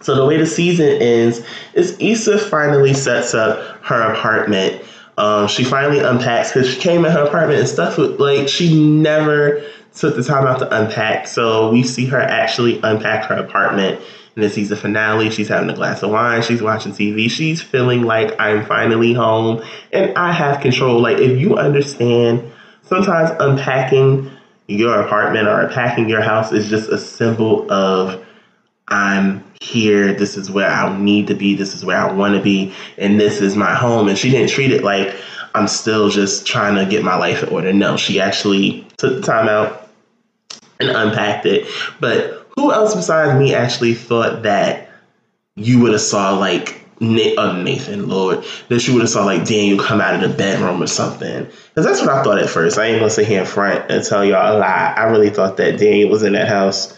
So 0.01 0.15
the 0.15 0.25
way 0.25 0.39
the 0.39 0.47
season 0.47 0.89
ends 1.03 1.43
is 1.75 1.97
Issa 2.01 2.39
finally 2.39 2.95
sets 2.95 3.35
up 3.35 3.85
her 3.85 4.01
apartment. 4.01 4.83
Um, 5.19 5.47
she 5.49 5.65
finally 5.65 5.99
unpacks 5.99 6.53
because 6.53 6.71
she 6.73 6.81
came 6.81 7.05
in 7.05 7.13
her 7.13 7.25
apartment 7.25 7.61
and 7.61 7.69
stuff. 7.69 7.99
Like 7.99 8.49
she 8.49 8.83
never 8.83 9.63
took 9.95 10.17
the 10.17 10.23
time 10.23 10.47
out 10.47 10.59
to 10.61 10.81
unpack. 10.81 11.27
So 11.27 11.71
we 11.71 11.83
see 11.83 12.07
her 12.07 12.21
actually 12.21 12.81
unpack 12.83 13.25
her 13.27 13.37
apartment. 13.37 14.01
And 14.37 14.45
then 14.45 14.51
sees 14.51 14.69
the 14.69 14.77
finale. 14.77 15.29
She's 15.31 15.49
having 15.49 15.69
a 15.71 15.75
glass 15.75 16.05
of 16.05 16.11
wine. 16.11 16.43
She's 16.43 16.63
watching 16.63 16.93
TV. 16.93 17.29
She's 17.29 17.61
feeling 17.61 18.03
like 18.03 18.39
I'm 18.39 18.65
finally 18.65 19.13
home 19.13 19.65
and 19.93 20.17
I 20.17 20.31
have 20.31 20.61
control. 20.61 21.01
Like 21.01 21.19
if 21.19 21.39
you 21.39 21.57
understand, 21.57 22.51
sometimes 22.83 23.31
unpacking 23.41 24.31
your 24.69 25.01
apartment 25.01 25.49
or 25.49 25.63
unpacking 25.63 26.09
your 26.09 26.21
house 26.21 26.53
is 26.53 26.69
just 26.69 26.89
a 26.91 26.99
symbol 26.99 27.71
of 27.73 28.25
I'm 28.87 29.43
here. 29.61 30.15
This 30.15 30.37
is 30.37 30.49
where 30.49 30.71
I 30.71 30.97
need 30.97 31.27
to 31.27 31.35
be. 31.35 31.57
This 31.57 31.75
is 31.75 31.85
where 31.85 31.99
I 31.99 32.13
want 32.13 32.35
to 32.35 32.41
be. 32.41 32.73
And 32.99 33.19
this 33.19 33.41
is 33.41 33.57
my 33.57 33.75
home. 33.75 34.09
And 34.09 34.17
she 34.17 34.31
didn't 34.31 34.51
treat 34.51 34.71
it 34.71 34.85
like 34.85 35.15
I'm 35.55 35.67
still 35.67 36.09
just 36.09 36.47
trying 36.47 36.77
to 36.77 36.89
get 36.89 37.03
my 37.03 37.17
life 37.17 37.43
in 37.43 37.49
order. 37.49 37.73
No, 37.73 37.97
she 37.97 38.21
actually 38.21 38.87
took 39.01 39.17
the 39.17 39.23
time 39.23 39.49
out 39.49 39.89
and 40.79 40.91
unpacked 40.91 41.47
it. 41.47 41.67
But 41.99 42.49
who 42.57 42.73
else 42.73 42.95
besides 42.95 43.39
me 43.39 43.55
actually 43.55 43.95
thought 43.95 44.43
that 44.43 44.91
you 45.57 45.81
would 45.81 45.93
have 45.93 46.01
saw 46.01 46.39
like 46.39 46.85
uh, 47.01 47.63
Nathan, 47.63 48.09
Lord, 48.09 48.45
that 48.69 48.87
you 48.87 48.93
would 48.95 49.03
have 49.03 49.11
saw 49.11 49.25
like 49.25 49.47
Daniel 49.47 49.83
come 49.83 50.01
out 50.01 50.23
of 50.23 50.29
the 50.29 50.37
bedroom 50.37 50.83
or 50.83 50.87
something. 50.87 51.45
Because 51.45 51.87
that's 51.87 52.01
what 52.01 52.11
I 52.11 52.23
thought 52.23 52.39
at 52.39 52.51
first. 52.51 52.79
I 52.79 52.87
ain't 52.87 53.01
gonna 53.01 53.11
sit 53.11 53.27
here 53.27 53.41
in 53.41 53.47
front 53.47 53.91
and 53.91 54.05
tell 54.05 54.25
y'all 54.25 54.57
a 54.57 54.59
lie. 54.59 54.95
I 54.97 55.05
really 55.05 55.31
thought 55.31 55.57
that 55.57 55.79
Daniel 55.79 56.11
was 56.11 56.23
in 56.23 56.35
that 56.35 56.49
house 56.49 56.97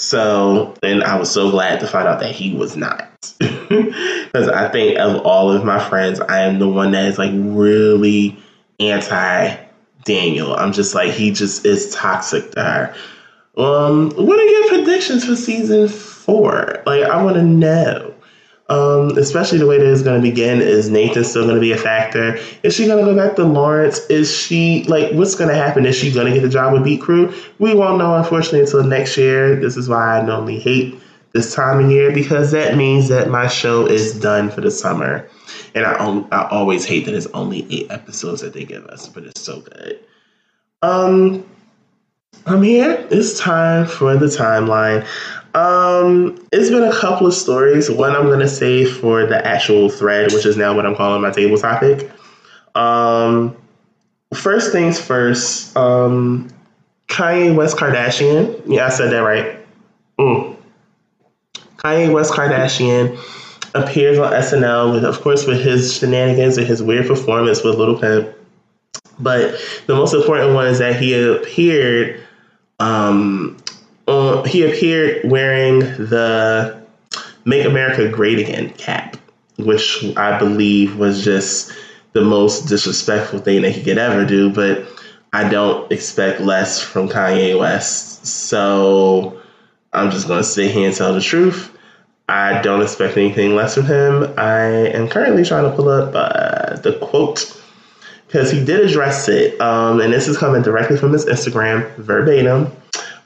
so, 0.00 0.74
and 0.82 1.02
I 1.02 1.18
was 1.18 1.30
so 1.30 1.50
glad 1.50 1.80
to 1.80 1.86
find 1.86 2.06
out 2.06 2.20
that 2.20 2.34
he 2.34 2.54
was 2.54 2.76
not. 2.76 3.04
Because 3.68 4.48
I 4.48 4.70
think 4.70 4.98
of 4.98 5.26
all 5.26 5.50
of 5.50 5.64
my 5.64 5.78
friends, 5.78 6.20
I 6.20 6.40
am 6.40 6.58
the 6.58 6.68
one 6.68 6.92
that 6.92 7.04
is 7.04 7.18
like 7.18 7.32
really 7.34 8.38
anti 8.80 9.56
Daniel. 10.08 10.56
I'm 10.56 10.72
just 10.72 10.94
like, 10.94 11.12
he 11.12 11.30
just 11.30 11.66
is 11.66 11.94
toxic 11.94 12.50
to 12.52 12.64
her. 12.64 12.94
Um, 13.58 14.10
what 14.12 14.40
are 14.40 14.44
your 14.44 14.68
predictions 14.68 15.24
for 15.24 15.36
season 15.36 15.88
four? 15.88 16.82
Like, 16.86 17.04
I 17.04 17.22
want 17.22 17.36
to 17.36 17.42
know. 17.42 18.14
Um, 18.70 19.16
especially 19.16 19.56
the 19.56 19.66
way 19.66 19.78
that 19.78 19.90
it's 19.90 20.02
going 20.02 20.20
to 20.20 20.30
begin. 20.30 20.60
Is 20.60 20.90
Nathan 20.90 21.24
still 21.24 21.44
going 21.44 21.54
to 21.54 21.60
be 21.60 21.72
a 21.72 21.76
factor? 21.78 22.38
Is 22.62 22.74
she 22.74 22.86
going 22.86 23.02
to 23.02 23.10
go 23.10 23.16
back 23.16 23.34
to 23.36 23.44
Lawrence? 23.44 24.00
Is 24.10 24.30
she 24.30 24.84
like 24.84 25.10
what's 25.12 25.34
going 25.34 25.48
to 25.48 25.56
happen? 25.56 25.86
Is 25.86 25.96
she 25.96 26.12
going 26.12 26.26
to 26.26 26.34
get 26.34 26.42
the 26.42 26.50
job 26.50 26.74
with 26.74 26.84
Beat 26.84 27.00
Crew? 27.00 27.34
We 27.58 27.74
won't 27.74 27.96
know 27.96 28.14
unfortunately 28.14 28.60
until 28.60 28.84
next 28.84 29.16
year. 29.16 29.56
This 29.56 29.78
is 29.78 29.88
why 29.88 30.18
I 30.18 30.22
normally 30.22 30.58
hate 30.58 31.00
this 31.32 31.54
time 31.54 31.84
of 31.84 31.90
year 31.90 32.12
because 32.12 32.52
that 32.52 32.76
means 32.76 33.08
that 33.08 33.28
my 33.30 33.46
show 33.46 33.86
is 33.86 34.18
done 34.18 34.50
for 34.50 34.60
the 34.60 34.70
summer, 34.70 35.28
and 35.74 35.84
I 35.84 35.94
I 36.32 36.48
always 36.50 36.84
hate 36.84 37.04
that 37.06 37.14
it's 37.14 37.26
only 37.28 37.66
eight 37.70 37.90
episodes 37.90 38.40
that 38.40 38.52
they 38.52 38.64
give 38.64 38.84
us, 38.86 39.08
but 39.08 39.24
it's 39.24 39.40
so 39.40 39.60
good. 39.60 40.00
Um, 40.82 41.44
I'm 42.46 42.62
here. 42.62 43.06
It's 43.10 43.38
time 43.38 43.86
for 43.86 44.16
the 44.16 44.26
timeline. 44.26 45.06
Um, 45.54 46.46
it's 46.52 46.70
been 46.70 46.84
a 46.84 46.92
couple 46.92 47.26
of 47.26 47.34
stories. 47.34 47.90
One 47.90 48.14
I'm 48.14 48.28
gonna 48.28 48.48
save 48.48 48.96
for 48.98 49.26
the 49.26 49.44
actual 49.46 49.88
thread, 49.88 50.32
which 50.32 50.46
is 50.46 50.56
now 50.56 50.74
what 50.74 50.86
I'm 50.86 50.94
calling 50.94 51.20
my 51.20 51.30
table 51.30 51.58
topic. 51.58 52.10
Um, 52.74 53.56
first 54.34 54.72
things 54.72 55.00
first. 55.00 55.76
Um, 55.76 56.48
Kanye 57.08 57.54
West 57.54 57.76
Kardashian. 57.76 58.62
Yeah, 58.66 58.86
I 58.86 58.90
said 58.90 59.10
that 59.10 59.20
right. 59.20 59.58
Mm. 60.18 60.57
Kanye 61.78 62.12
West 62.12 62.32
Kardashian 62.32 63.18
appears 63.74 64.18
on 64.18 64.32
SNL 64.32 64.92
with, 64.92 65.04
of 65.04 65.20
course, 65.20 65.46
with 65.46 65.62
his 65.62 65.96
shenanigans 65.96 66.58
and 66.58 66.66
his 66.66 66.82
weird 66.82 67.06
performance 67.06 67.62
with 67.62 67.76
Lil 67.76 67.98
Pump. 67.98 68.34
But 69.20 69.60
the 69.86 69.94
most 69.94 70.14
important 70.14 70.54
one 70.54 70.66
is 70.68 70.78
that 70.78 71.00
he 71.00 71.14
appeared 71.14 72.20
um, 72.80 73.56
he 74.46 74.64
appeared 74.64 75.28
wearing 75.28 75.80
the 75.80 76.80
Make 77.44 77.66
America 77.66 78.08
Great 78.08 78.38
Again 78.38 78.70
cap, 78.70 79.16
which 79.56 80.04
I 80.16 80.38
believe 80.38 80.96
was 80.96 81.24
just 81.24 81.72
the 82.12 82.22
most 82.22 82.68
disrespectful 82.68 83.40
thing 83.40 83.62
that 83.62 83.70
he 83.70 83.82
could 83.82 83.98
ever 83.98 84.24
do. 84.24 84.50
But 84.52 84.86
I 85.32 85.48
don't 85.48 85.90
expect 85.92 86.40
less 86.40 86.80
from 86.80 87.08
Kanye 87.08 87.58
West. 87.58 88.26
So 88.26 89.37
I'm 89.92 90.10
just 90.10 90.26
going 90.26 90.40
to 90.40 90.44
sit 90.44 90.70
here 90.70 90.86
and 90.86 90.96
tell 90.96 91.14
the 91.14 91.20
truth. 91.20 91.74
I 92.28 92.60
don't 92.60 92.82
expect 92.82 93.16
anything 93.16 93.54
less 93.54 93.74
from 93.74 93.86
him. 93.86 94.34
I 94.36 94.60
am 94.88 95.08
currently 95.08 95.44
trying 95.44 95.64
to 95.64 95.74
pull 95.74 95.88
up 95.88 96.12
uh, 96.14 96.76
the 96.76 96.98
quote 96.98 97.58
because 98.26 98.50
he 98.50 98.62
did 98.62 98.84
address 98.84 99.28
it. 99.28 99.58
Um, 99.60 100.00
and 100.00 100.12
this 100.12 100.28
is 100.28 100.36
coming 100.36 100.60
directly 100.60 100.98
from 100.98 101.12
his 101.12 101.24
Instagram, 101.24 101.94
verbatim. 101.96 102.70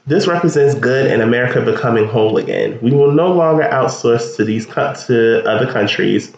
This 0.05 0.27
represents 0.27 0.75
good 0.75 1.07
and 1.07 1.21
America 1.21 1.61
becoming 1.61 2.07
whole 2.07 2.37
again. 2.37 2.79
We 2.81 2.91
will 2.91 3.11
no 3.11 3.31
longer 3.31 3.63
outsource 3.63 4.35
to 4.37 4.45
these 4.45 4.65
to 4.65 5.43
other 5.45 5.71
countries. 5.71 6.33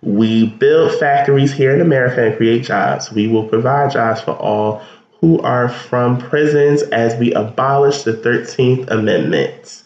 We 0.00 0.46
build 0.46 0.98
factories 1.00 1.52
here 1.52 1.74
in 1.74 1.80
America 1.80 2.24
and 2.24 2.36
create 2.36 2.62
jobs. 2.62 3.10
We 3.10 3.26
will 3.26 3.48
provide 3.48 3.90
jobs 3.90 4.20
for 4.20 4.32
all 4.32 4.82
who 5.20 5.40
are 5.40 5.68
from 5.68 6.18
prisons 6.18 6.82
as 6.82 7.18
we 7.18 7.32
abolish 7.32 8.02
the 8.02 8.12
13th 8.12 8.88
Amendment. 8.90 9.82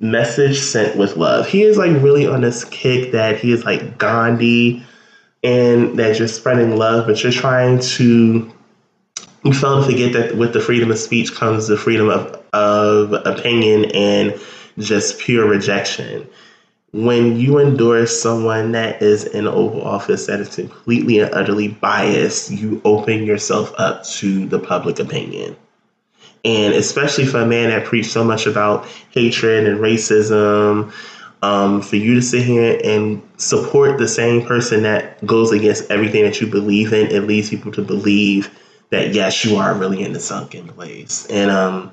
Message 0.00 0.58
sent 0.58 0.96
with 0.96 1.16
love. 1.16 1.46
He 1.46 1.62
is 1.62 1.76
like 1.76 2.02
really 2.02 2.26
on 2.26 2.40
this 2.40 2.64
kick 2.64 3.12
that 3.12 3.38
he 3.38 3.52
is 3.52 3.64
like 3.64 3.98
Gandhi 3.98 4.84
and 5.42 5.98
that 5.98 6.18
you're 6.18 6.28
spreading 6.28 6.76
love, 6.76 7.06
but 7.06 7.22
you're 7.22 7.32
trying 7.32 7.80
to 7.80 8.52
we 9.44 9.52
fail 9.52 9.80
to 9.80 9.90
forget 9.90 10.12
that 10.12 10.36
with 10.36 10.52
the 10.52 10.60
freedom 10.60 10.90
of 10.90 10.98
speech 10.98 11.34
comes 11.34 11.68
the 11.68 11.76
freedom 11.76 12.08
of, 12.08 12.42
of 12.52 13.12
opinion 13.24 13.86
and 13.92 14.38
just 14.78 15.18
pure 15.20 15.48
rejection. 15.48 16.28
When 16.92 17.36
you 17.36 17.58
endorse 17.58 18.20
someone 18.20 18.72
that 18.72 19.02
is 19.02 19.24
in 19.24 19.46
Oval 19.46 19.82
Office 19.82 20.26
that 20.26 20.40
is 20.40 20.54
completely 20.54 21.18
and 21.18 21.32
utterly 21.34 21.68
biased, 21.68 22.50
you 22.50 22.80
open 22.84 23.24
yourself 23.24 23.72
up 23.76 24.04
to 24.04 24.46
the 24.46 24.58
public 24.58 24.98
opinion. 24.98 25.54
And 26.44 26.72
especially 26.72 27.26
for 27.26 27.40
a 27.40 27.46
man 27.46 27.68
that 27.70 27.84
preached 27.84 28.10
so 28.10 28.24
much 28.24 28.46
about 28.46 28.86
hatred 29.10 29.66
and 29.66 29.80
racism, 29.80 30.92
um, 31.42 31.82
for 31.82 31.96
you 31.96 32.14
to 32.14 32.22
sit 32.22 32.44
here 32.44 32.80
and 32.82 33.22
support 33.36 33.98
the 33.98 34.08
same 34.08 34.44
person 34.44 34.82
that 34.82 35.24
goes 35.26 35.52
against 35.52 35.90
everything 35.90 36.24
that 36.24 36.40
you 36.40 36.46
believe 36.46 36.92
in, 36.92 37.08
it 37.08 37.24
leads 37.24 37.50
people 37.50 37.70
to 37.72 37.82
believe 37.82 38.50
that 38.90 39.14
yes, 39.14 39.44
you 39.44 39.56
are 39.56 39.74
really 39.74 40.02
in 40.02 40.12
the 40.12 40.20
sunken 40.20 40.66
place. 40.68 41.26
And 41.26 41.50
um, 41.50 41.92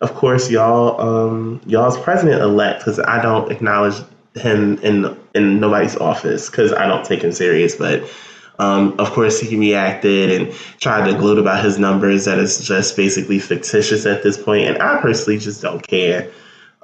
of 0.00 0.14
course, 0.14 0.50
y'all, 0.50 1.00
um, 1.00 1.60
y'all's 1.66 1.98
president 2.00 2.42
elect, 2.42 2.80
because 2.80 2.98
I 2.98 3.22
don't 3.22 3.50
acknowledge 3.50 3.94
him 4.34 4.78
in 4.78 5.16
in 5.34 5.60
nobody's 5.60 5.96
office 5.96 6.50
because 6.50 6.72
I 6.72 6.86
don't 6.86 7.04
take 7.04 7.22
him 7.22 7.32
serious, 7.32 7.76
but. 7.76 8.08
Um, 8.56 8.94
of 9.00 9.10
course, 9.10 9.40
he 9.40 9.56
reacted 9.56 10.30
and 10.30 10.54
tried 10.78 11.10
to 11.10 11.18
gloat 11.18 11.40
about 11.40 11.64
his 11.64 11.76
numbers 11.76 12.26
that 12.26 12.38
is 12.38 12.64
just 12.64 12.96
basically 12.96 13.40
fictitious 13.40 14.06
at 14.06 14.22
this 14.22 14.40
point, 14.40 14.68
and 14.68 14.80
I 14.80 15.00
personally 15.00 15.40
just 15.40 15.60
don't 15.60 15.84
care. 15.84 16.30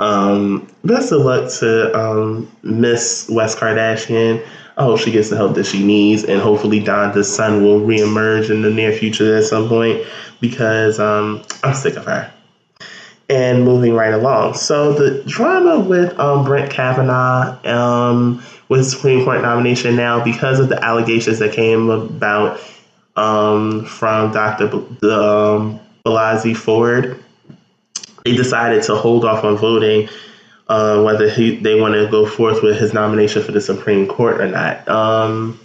Um, 0.01 0.67
best 0.83 1.13
of 1.13 1.21
luck 1.21 1.53
to 1.61 1.97
um, 1.97 2.51
Miss 2.63 3.29
West 3.31 3.59
Kardashian. 3.59 4.45
I 4.79 4.83
hope 4.83 4.99
she 4.99 5.13
gets 5.13 5.29
the 5.29 5.37
help 5.37 5.55
that 5.57 5.67
she 5.67 5.85
needs, 5.85 6.25
and 6.25 6.41
hopefully 6.41 6.81
Donda's 6.81 7.33
son 7.33 7.63
will 7.63 7.81
reemerge 7.81 8.51
in 8.51 8.63
the 8.63 8.71
near 8.71 8.93
future 8.93 9.37
at 9.37 9.45
some 9.45 9.69
point 9.69 10.05
because 10.41 10.99
um, 10.99 11.43
I'm 11.63 11.75
sick 11.75 11.97
of 11.97 12.07
her. 12.07 12.33
And 13.31 13.65
moving 13.65 13.95
right 13.95 14.13
along, 14.13 14.55
so 14.55 14.93
the 14.93 15.23
drama 15.23 15.79
with 15.79 16.19
um, 16.19 16.45
Brett 16.45 16.69
Kavanaugh 16.69 17.57
um, 17.65 18.43
with 18.69 18.85
Supreme 18.85 19.25
Court 19.25 19.41
nomination 19.41 19.95
now 19.95 20.25
because 20.25 20.59
of 20.59 20.69
the 20.69 20.85
allegations 20.85 21.39
that 21.39 21.53
came 21.53 21.91
about 21.91 22.61
um, 23.15 23.85
from 23.85 24.33
Dr. 24.33 24.67
B- 24.67 25.09
um, 25.09 25.79
Blasey 26.05 26.57
Ford, 26.57 27.23
they 28.25 28.35
decided 28.35 28.83
to 28.85 28.97
hold 28.97 29.25
off 29.25 29.45
on 29.45 29.57
voting 29.57 30.09
uh, 30.69 31.03
whether 31.03 31.29
he 31.29 31.57
they 31.57 31.79
want 31.79 31.95
to 31.95 32.09
go 32.11 32.25
forth 32.25 32.63
with 32.63 32.79
his 32.79 32.95
nomination 32.95 33.43
for 33.43 33.53
the 33.53 33.61
Supreme 33.61 34.07
Court 34.07 34.41
or 34.41 34.49
not. 34.49 34.89
Um, 34.89 35.59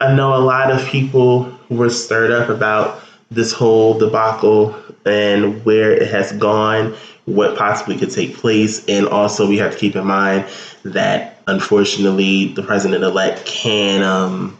I 0.00 0.14
know 0.14 0.36
a 0.36 0.40
lot 0.40 0.70
of 0.70 0.84
people 0.86 1.52
were 1.70 1.90
stirred 1.90 2.30
up 2.30 2.50
about 2.50 3.03
this 3.34 3.52
whole 3.52 3.98
debacle 3.98 4.74
and 5.04 5.64
where 5.64 5.92
it 5.92 6.10
has 6.10 6.32
gone, 6.32 6.96
what 7.26 7.56
possibly 7.56 7.96
could 7.96 8.10
take 8.10 8.36
place, 8.36 8.84
and 8.86 9.06
also 9.08 9.48
we 9.48 9.58
have 9.58 9.72
to 9.72 9.78
keep 9.78 9.96
in 9.96 10.06
mind 10.06 10.46
that 10.84 11.42
unfortunately 11.46 12.52
the 12.54 12.62
president 12.62 13.04
elect 13.04 13.44
can 13.46 14.02
um, 14.02 14.58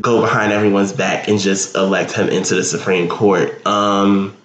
go 0.00 0.20
behind 0.20 0.52
everyone's 0.52 0.92
back 0.92 1.28
and 1.28 1.38
just 1.38 1.76
elect 1.76 2.12
him 2.12 2.28
into 2.28 2.54
the 2.54 2.64
Supreme 2.64 3.08
Court. 3.08 3.64
Um, 3.66 4.36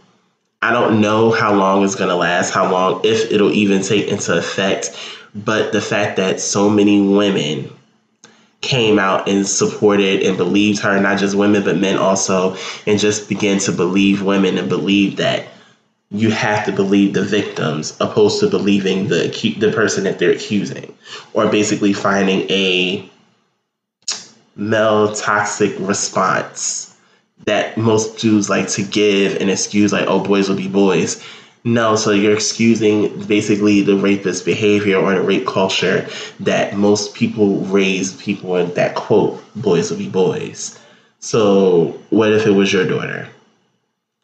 I 0.61 0.71
don't 0.71 1.01
know 1.01 1.31
how 1.31 1.53
long 1.53 1.83
it's 1.83 1.95
going 1.95 2.09
to 2.09 2.15
last, 2.15 2.51
how 2.51 2.71
long, 2.71 3.01
if 3.03 3.31
it'll 3.31 3.51
even 3.51 3.81
take 3.81 4.07
into 4.07 4.35
effect. 4.37 4.95
But 5.35 5.71
the 5.71 5.81
fact 5.81 6.17
that 6.17 6.39
so 6.39 6.69
many 6.69 7.01
women 7.01 7.71
came 8.67 8.99
out 8.99 9.29
and 9.29 9.47
supported 9.47 10.21
and 10.23 10.35
believed 10.35 10.79
her, 10.79 10.99
not 10.99 11.17
just 11.17 11.35
women, 11.35 11.63
but 11.63 11.77
men 11.77 11.97
also, 11.97 12.57
and 12.85 12.99
just 12.99 13.29
began 13.29 13.59
to 13.59 13.71
believe 13.71 14.21
women 14.21 14.57
and 14.57 14.67
believe 14.67 15.15
that 15.17 15.47
you 16.11 16.29
have 16.31 16.65
to 16.65 16.71
believe 16.71 17.13
the 17.13 17.23
victims 17.23 17.95
opposed 17.99 18.39
to 18.41 18.49
believing 18.49 19.07
the 19.07 19.55
the 19.59 19.71
person 19.71 20.03
that 20.03 20.19
they're 20.19 20.31
accusing 20.31 20.95
or 21.33 21.49
basically 21.49 21.93
finding 21.93 22.49
a 22.49 23.09
male 24.55 25.13
toxic 25.13 25.75
response 25.79 26.95
that 27.45 27.77
most 27.77 28.17
Jews 28.19 28.49
like 28.49 28.69
to 28.69 28.83
give 28.83 29.35
and 29.41 29.49
excuse 29.49 29.91
like 29.91 30.07
oh 30.07 30.23
boys 30.23 30.47
will 30.47 30.55
be 30.55 30.69
boys 30.69 31.21
no 31.73 31.95
so 31.95 32.11
you're 32.11 32.33
excusing 32.33 33.25
basically 33.25 33.81
the 33.81 33.95
rapist 33.95 34.45
behavior 34.45 34.97
or 34.97 35.13
the 35.13 35.21
rape 35.21 35.45
culture 35.45 36.07
that 36.39 36.75
most 36.75 37.13
people 37.13 37.59
raise 37.65 38.15
people 38.21 38.55
in 38.55 38.73
that 38.73 38.95
quote 38.95 39.43
boys 39.55 39.89
will 39.89 39.97
be 39.97 40.09
boys 40.09 40.79
so 41.19 41.99
what 42.09 42.31
if 42.31 42.45
it 42.45 42.51
was 42.51 42.71
your 42.71 42.87
daughter 42.87 43.27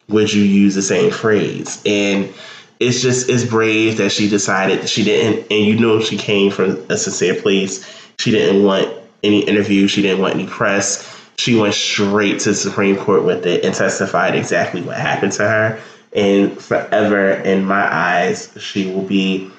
would 0.09 0.33
you 0.33 0.43
use 0.43 0.75
the 0.75 0.81
same 0.81 1.11
phrase? 1.11 1.81
And 1.85 2.33
it's 2.79 3.01
just 3.01 3.29
it's 3.29 3.45
brave 3.45 3.97
that 3.97 4.11
she 4.11 4.29
decided 4.29 4.89
she 4.89 5.03
didn't 5.03 5.51
and 5.51 5.65
you 5.65 5.79
know 5.79 6.01
she 6.01 6.17
came 6.17 6.51
from 6.51 6.85
a 6.89 6.97
sincere 6.97 7.41
place. 7.41 7.85
She 8.19 8.31
didn't 8.31 8.63
want 8.63 8.89
any 9.23 9.41
interview, 9.41 9.87
she 9.87 10.01
didn't 10.01 10.21
want 10.21 10.35
any 10.35 10.47
press. 10.47 11.09
She 11.37 11.59
went 11.59 11.73
straight 11.73 12.41
to 12.41 12.49
the 12.49 12.55
Supreme 12.55 12.95
Court 12.95 13.23
with 13.23 13.45
it 13.45 13.65
and 13.65 13.73
testified 13.73 14.35
exactly 14.35 14.81
what 14.81 14.97
happened 14.97 15.31
to 15.33 15.47
her. 15.47 15.81
And 16.15 16.59
forever 16.59 17.31
in 17.31 17.65
my 17.65 17.91
eyes, 17.93 18.53
she 18.59 18.91
will 18.91 19.03
be 19.03 19.49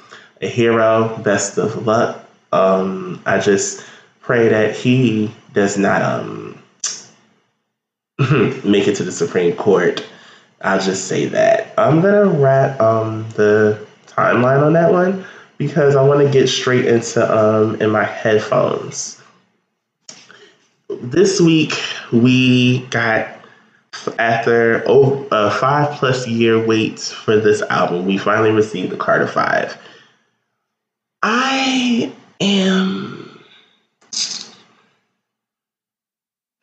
a 0.41 0.49
hero. 0.49 1.19
Best 1.19 1.59
of 1.59 1.87
luck. 1.87 2.25
Um, 2.53 3.21
I 3.27 3.41
just 3.41 3.85
pray 4.21 4.49
that 4.49 4.77
he 4.77 5.35
does 5.53 5.77
not 5.77 6.03
um, 6.03 6.63
make 8.65 8.87
it 8.87 8.97
to 8.97 9.05
the 9.05 9.13
Supreme 9.13 9.57
Court 9.57 10.07
I'll 10.65 10.81
just 10.81 11.09
say 11.09 11.27
that. 11.27 11.75
I'm 11.77 12.01
gonna 12.01 12.27
wrap 12.27 12.81
um, 12.81 13.29
the 13.31 13.87
timeline 14.07 14.63
on 14.63 14.73
that 14.73 14.91
one 14.91 15.27
because 15.59 15.95
I 15.95 16.03
want 16.03 16.21
to 16.27 16.33
get 16.33 16.49
straight 16.49 16.87
into 16.87 17.23
um, 17.23 17.81
in 17.83 17.91
my 17.91 18.05
headphones. 18.05 19.23
This 20.89 21.39
week 21.39 21.75
we 22.13 22.81
got 22.87 23.29
after 24.19 24.83
oh, 24.87 25.27
a 25.31 25.51
five 25.51 25.93
plus 25.93 26.27
year 26.27 26.65
wait 26.65 27.01
for 27.01 27.37
this 27.39 27.63
album, 27.63 28.07
we 28.07 28.19
finally 28.19 28.51
received 28.51 28.91
the 28.91 28.97
Carter 28.97 29.27
Five. 29.27 29.79
I 31.23 32.13
am 32.41 33.41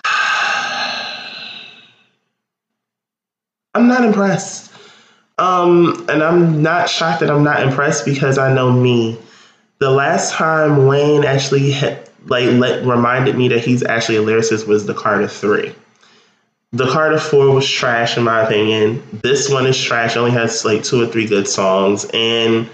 I'm 3.73 3.87
not 3.87 4.03
impressed. 4.03 4.71
Um, 5.37 6.05
and 6.07 6.21
I'm 6.21 6.61
not 6.61 6.87
shocked 6.87 7.21
that 7.21 7.31
I'm 7.31 7.43
not 7.43 7.63
impressed 7.63 8.05
because 8.05 8.37
I 8.37 8.53
know 8.53 8.71
me. 8.71 9.17
The 9.79 9.89
last 9.89 10.33
time 10.33 10.85
Wayne 10.85 11.25
actually 11.25 11.71
hit, 11.71 12.11
like 12.27 12.45
let, 12.51 12.85
reminded 12.85 13.35
me 13.35 13.47
that 13.47 13.65
he's 13.65 13.81
actually 13.81 14.17
a 14.17 14.21
lyricist 14.21 14.67
was 14.67 14.85
the 14.85 14.93
Carter 14.93 15.27
Three. 15.27 15.73
The 16.73 16.87
Carter 16.87 17.19
Four 17.19 17.53
was 17.53 17.69
trash 17.69 18.17
in 18.17 18.23
my 18.23 18.43
opinion. 18.43 19.03
This 19.21 19.49
one 19.49 19.65
is 19.65 19.81
trash. 19.81 20.15
It 20.15 20.19
only 20.19 20.31
has 20.31 20.63
like 20.63 20.83
two 20.83 21.01
or 21.01 21.07
three 21.07 21.27
good 21.27 21.47
songs, 21.47 22.05
and 22.13 22.69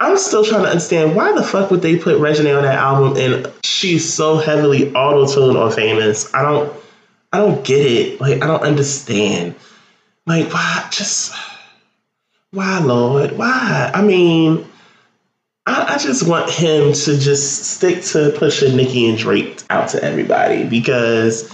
I'm 0.00 0.18
still 0.18 0.44
trying 0.44 0.62
to 0.62 0.68
understand 0.68 1.16
why 1.16 1.32
the 1.32 1.42
fuck 1.42 1.70
would 1.70 1.82
they 1.82 1.96
put 1.96 2.18
Reginae 2.18 2.56
on 2.56 2.64
that 2.64 2.78
album 2.78 3.16
and 3.16 3.52
she's 3.62 4.12
so 4.12 4.36
heavily 4.36 4.92
auto 4.92 5.26
tuned 5.26 5.56
or 5.56 5.70
famous. 5.70 6.32
I 6.34 6.42
don't, 6.42 6.72
I 7.32 7.38
don't 7.38 7.64
get 7.64 7.86
it. 7.86 8.20
Like 8.20 8.42
I 8.42 8.46
don't 8.46 8.62
understand. 8.62 9.54
Like, 10.26 10.52
why? 10.52 10.88
Just 10.90 11.34
why, 12.50 12.78
Lord? 12.78 13.32
Why? 13.32 13.90
I 13.94 14.02
mean, 14.02 14.64
I, 15.66 15.94
I, 15.94 15.98
just 15.98 16.28
want 16.28 16.50
him 16.50 16.92
to 16.92 17.18
just 17.18 17.64
stick 17.64 18.02
to 18.04 18.32
pushing 18.36 18.76
Nicki 18.76 19.08
and 19.08 19.18
Drake 19.18 19.62
out 19.70 19.88
to 19.90 20.02
everybody 20.02 20.64
because 20.64 21.52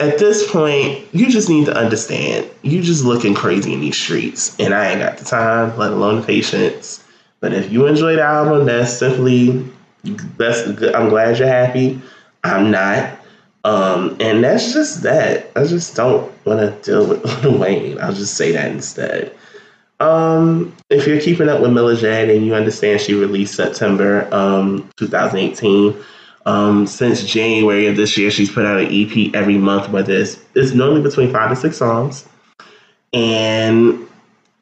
at 0.00 0.18
this 0.18 0.50
point, 0.50 1.06
you 1.12 1.30
just 1.30 1.48
need 1.48 1.66
to 1.66 1.76
understand 1.76 2.48
you 2.62 2.82
just 2.82 3.04
looking 3.04 3.34
crazy 3.34 3.74
in 3.74 3.80
these 3.80 3.96
streets, 3.96 4.58
and 4.58 4.74
I 4.74 4.90
ain't 4.90 5.00
got 5.00 5.18
the 5.18 5.24
time, 5.24 5.76
let 5.76 5.92
alone 5.92 6.20
the 6.20 6.26
patience. 6.26 7.04
But 7.40 7.52
if 7.52 7.70
you 7.70 7.86
enjoy 7.86 8.16
the 8.16 8.22
album, 8.22 8.66
that's 8.66 8.92
simply 8.92 9.64
that's 10.38 10.72
good. 10.72 10.94
I'm 10.94 11.08
glad 11.10 11.38
you're 11.38 11.48
happy. 11.48 12.00
I'm 12.44 12.70
not. 12.70 13.18
Um, 13.64 14.16
and 14.20 14.42
that's 14.42 14.72
just 14.72 15.02
that. 15.02 15.50
I 15.54 15.66
just 15.66 15.94
don't 15.94 16.32
want 16.46 16.60
to 16.60 16.82
deal 16.82 17.06
with 17.06 17.44
Wayne. 17.60 18.00
I'll 18.00 18.14
just 18.14 18.36
say 18.36 18.52
that 18.52 18.70
instead. 18.70 19.34
Um, 20.00 20.74
if 20.88 21.06
you're 21.06 21.20
keeping 21.20 21.50
up 21.50 21.60
with 21.60 21.72
Mila 21.72 21.94
J 21.94 22.34
and 22.34 22.46
you 22.46 22.54
understand 22.54 23.02
she 23.02 23.12
released 23.12 23.54
September 23.54 24.26
um, 24.34 24.90
2018, 24.96 25.94
um, 26.46 26.86
since 26.86 27.22
January 27.24 27.86
of 27.86 27.96
this 27.96 28.16
year, 28.16 28.30
she's 28.30 28.50
put 28.50 28.64
out 28.64 28.80
an 28.80 28.88
EP 28.90 29.34
every 29.34 29.58
month, 29.58 29.92
but 29.92 30.08
it's, 30.08 30.38
it's 30.54 30.72
normally 30.72 31.02
between 31.02 31.32
five 31.32 31.50
to 31.50 31.56
six 31.56 31.76
songs. 31.76 32.28
And 33.12 34.06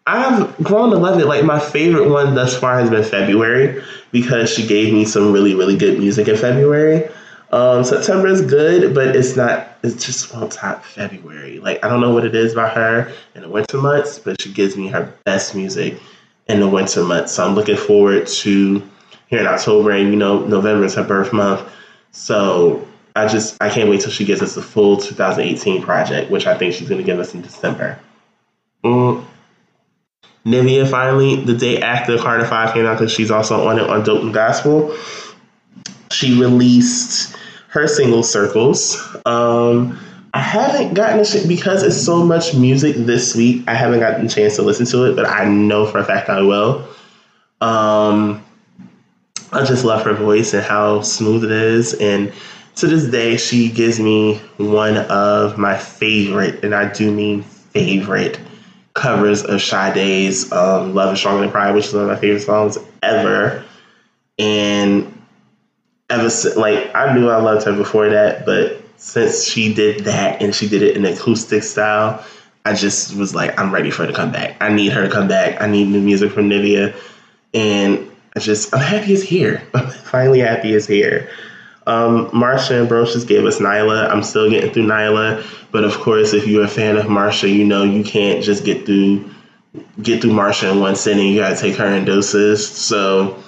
I've 0.07 0.57
grown 0.59 0.91
to 0.91 0.97
love 0.97 1.21
it. 1.21 1.27
Like 1.27 1.45
my 1.45 1.61
favorite 1.61 2.09
one 2.09 2.35
thus 2.35 2.59
far 2.59 2.81
has 2.81 2.89
been 2.89 3.05
February 3.05 3.83
because 4.11 4.53
she 4.53 4.67
gave 4.67 4.93
me 4.93 5.05
some 5.05 5.33
really, 5.33 5.55
really 5.55 5.77
good 5.77 5.99
music 5.99 6.29
in 6.29 6.37
February. 6.37 7.09
Um, 7.51 7.85
September 7.85 8.27
is 8.27 8.43
good, 8.43 8.95
but 8.95 9.15
it's 9.15 9.37
not. 9.37 9.69
It 9.83 9.99
just 9.99 10.35
won't 10.35 10.53
top 10.53 10.85
February. 10.85 11.61
Like 11.61 11.85
I 11.85 11.89
don't 11.89 12.01
know 12.01 12.13
what 12.13 12.25
it 12.25 12.35
is 12.35 12.53
about 12.53 12.75
her 12.75 13.13
in 13.35 13.43
the 13.43 13.49
winter 13.49 13.79
months, 13.79 14.19
but 14.19 14.41
she 14.41 14.53
gives 14.53 14.77
me 14.77 14.89
her 14.89 15.13
best 15.25 15.55
music 15.55 16.01
in 16.49 16.61
the 16.61 16.69
winter 16.69 17.05
months. 17.05 17.33
So 17.33 17.47
I'm 17.47 17.55
looking 17.55 17.77
forward 17.77 18.27
to 18.27 18.83
here 19.29 19.41
in 19.41 19.47
October, 19.47 19.93
and 19.93 20.11
you 20.11 20.17
know 20.17 20.45
November 20.45 20.85
is 20.85 20.95
her 20.95 21.05
birth 21.05 21.33
month. 21.33 21.69
So 22.11 22.87
I 23.15 23.29
just 23.29 23.57
I 23.63 23.71
can't 23.71 23.89
wait 23.89 24.01
till 24.01 24.11
she 24.11 24.25
gives 24.25 24.43
us 24.43 24.55
the 24.55 24.63
full 24.63 24.97
2018 24.97 25.83
project, 25.83 26.31
which 26.31 26.47
I 26.47 26.57
think 26.57 26.75
she's 26.75 26.89
going 26.89 27.01
to 27.01 27.07
give 27.07 27.19
us 27.19 27.35
in 27.35 27.43
December. 27.43 27.99
Mm. 28.85 29.25
Nivea 30.45 30.89
finally 30.89 31.37
the 31.45 31.55
day 31.55 31.81
after 31.83 32.17
Carter 32.17 32.47
Five 32.47 32.73
came 32.73 32.87
out 32.87 32.99
because 32.99 33.13
she's 33.13 33.31
also 33.31 33.69
on 33.69 33.79
it 33.79 33.89
on 33.89 34.03
Dope 34.03 34.25
New 34.25 34.33
Gospel. 34.33 34.97
She 36.11 36.41
released 36.41 37.37
her 37.69 37.87
single 37.87 38.23
circles. 38.23 38.97
Um, 39.27 39.99
I 40.33 40.41
haven't 40.41 40.95
gotten 40.95 41.21
a 41.21 41.49
because 41.49 41.83
it's 41.83 41.97
so 41.97 42.25
much 42.25 42.55
music 42.55 42.97
this 42.97 43.35
week. 43.35 43.65
I 43.67 43.75
haven't 43.75 44.01
gotten 44.01 44.27
a 44.27 44.29
chance 44.29 44.57
to 44.57 44.63
listen 44.63 44.87
to 44.87 45.05
it, 45.05 45.17
but 45.17 45.27
I 45.27 45.45
know 45.47 45.87
for 45.87 45.99
a 45.99 46.05
fact 46.05 46.29
I 46.29 46.43
will. 46.43 46.87
Um, 47.61 48.45
I 49.53 49.65
just 49.65 49.85
love 49.85 50.03
her 50.05 50.15
voice 50.15 50.53
and 50.55 50.63
how 50.63 51.01
smooth 51.03 51.45
it 51.45 51.51
is, 51.51 51.95
and 51.95 52.33
to 52.77 52.87
this 52.87 53.05
day, 53.07 53.37
she 53.37 53.71
gives 53.71 53.99
me 53.99 54.37
one 54.59 54.97
of 54.97 55.59
my 55.59 55.77
favorite, 55.77 56.63
and 56.63 56.75
I 56.75 56.93
do 56.93 57.11
mean 57.11 57.43
favorite, 57.43 58.39
covers 58.95 59.43
of 59.43 59.61
Sade's 59.61 60.53
um, 60.53 60.95
"Love 60.95 61.15
Is 61.15 61.19
Stronger 61.19 61.43
Than 61.43 61.51
Pride," 61.51 61.75
which 61.75 61.87
is 61.87 61.95
one 61.95 62.05
of 62.05 62.09
my 62.09 62.17
favorite 62.17 62.43
songs 62.43 62.79
ever. 63.03 63.65
And 64.39 65.13
ever 66.09 66.31
since, 66.31 66.57
like 66.57 66.95
I 66.95 67.13
knew 67.15 67.29
I 67.29 67.41
loved 67.41 67.65
her 67.65 67.73
before 67.73 68.09
that, 68.11 68.47
but 68.47 68.81
since 68.97 69.45
she 69.45 69.73
did 69.75 70.05
that 70.05 70.43
and 70.43 70.55
she 70.55 70.69
did 70.69 70.83
it 70.83 70.97
in 70.97 71.05
acoustic 71.05 71.63
style, 71.63 72.25
I 72.65 72.75
just 72.75 73.17
was 73.17 73.35
like, 73.35 73.59
I'm 73.59 73.73
ready 73.73 73.91
for 73.91 74.03
her 74.03 74.09
to 74.09 74.15
come 74.15 74.31
back. 74.31 74.57
I 74.61 74.73
need 74.73 74.93
her 74.93 75.03
to 75.03 75.11
come 75.13 75.27
back. 75.27 75.61
I 75.61 75.67
need 75.67 75.89
new 75.89 76.01
music 76.01 76.31
from 76.31 76.49
Nivea, 76.49 76.95
and 77.55 78.09
just 78.45 78.75
I'm 78.75 78.81
happy 78.81 79.13
it's 79.13 79.23
here. 79.23 79.59
Finally 80.05 80.41
happy 80.41 80.75
it's 80.75 80.87
here. 80.87 81.29
Um, 81.87 82.29
Marsha 82.33 82.83
Ambrosius 82.83 83.25
gave 83.25 83.47
us 83.47 83.61
Nyla. 83.61 84.11
I'm 84.11 84.23
still 84.23 84.51
getting 84.51 84.71
through 84.71 84.87
Nyla, 84.87 85.43
but 85.73 85.85
of 85.85 85.95
course, 85.95 86.35
if 86.35 86.47
you're 86.47 86.65
a 86.65 86.69
fan 86.69 86.97
of 86.97 87.07
Marsha, 87.07 87.53
you 87.53 87.65
know 87.65 87.83
you 87.83 88.05
can't 88.05 88.45
just 88.45 88.65
get 88.65 88.85
through 88.85 89.31
get 90.03 90.21
through 90.21 90.33
Marsha 90.33 90.71
in 90.71 90.81
one 90.81 90.97
sitting. 90.97 91.29
You 91.29 91.41
gotta 91.41 91.57
take 91.57 91.77
her 91.77 91.87
in 91.87 92.05
doses. 92.05 92.69
So 92.69 93.43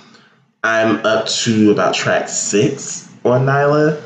I'm 0.64 1.04
up 1.04 1.26
to 1.26 1.70
about 1.70 1.94
track 1.94 2.28
six 2.28 3.08
on 3.24 3.46
Nyla, 3.46 4.02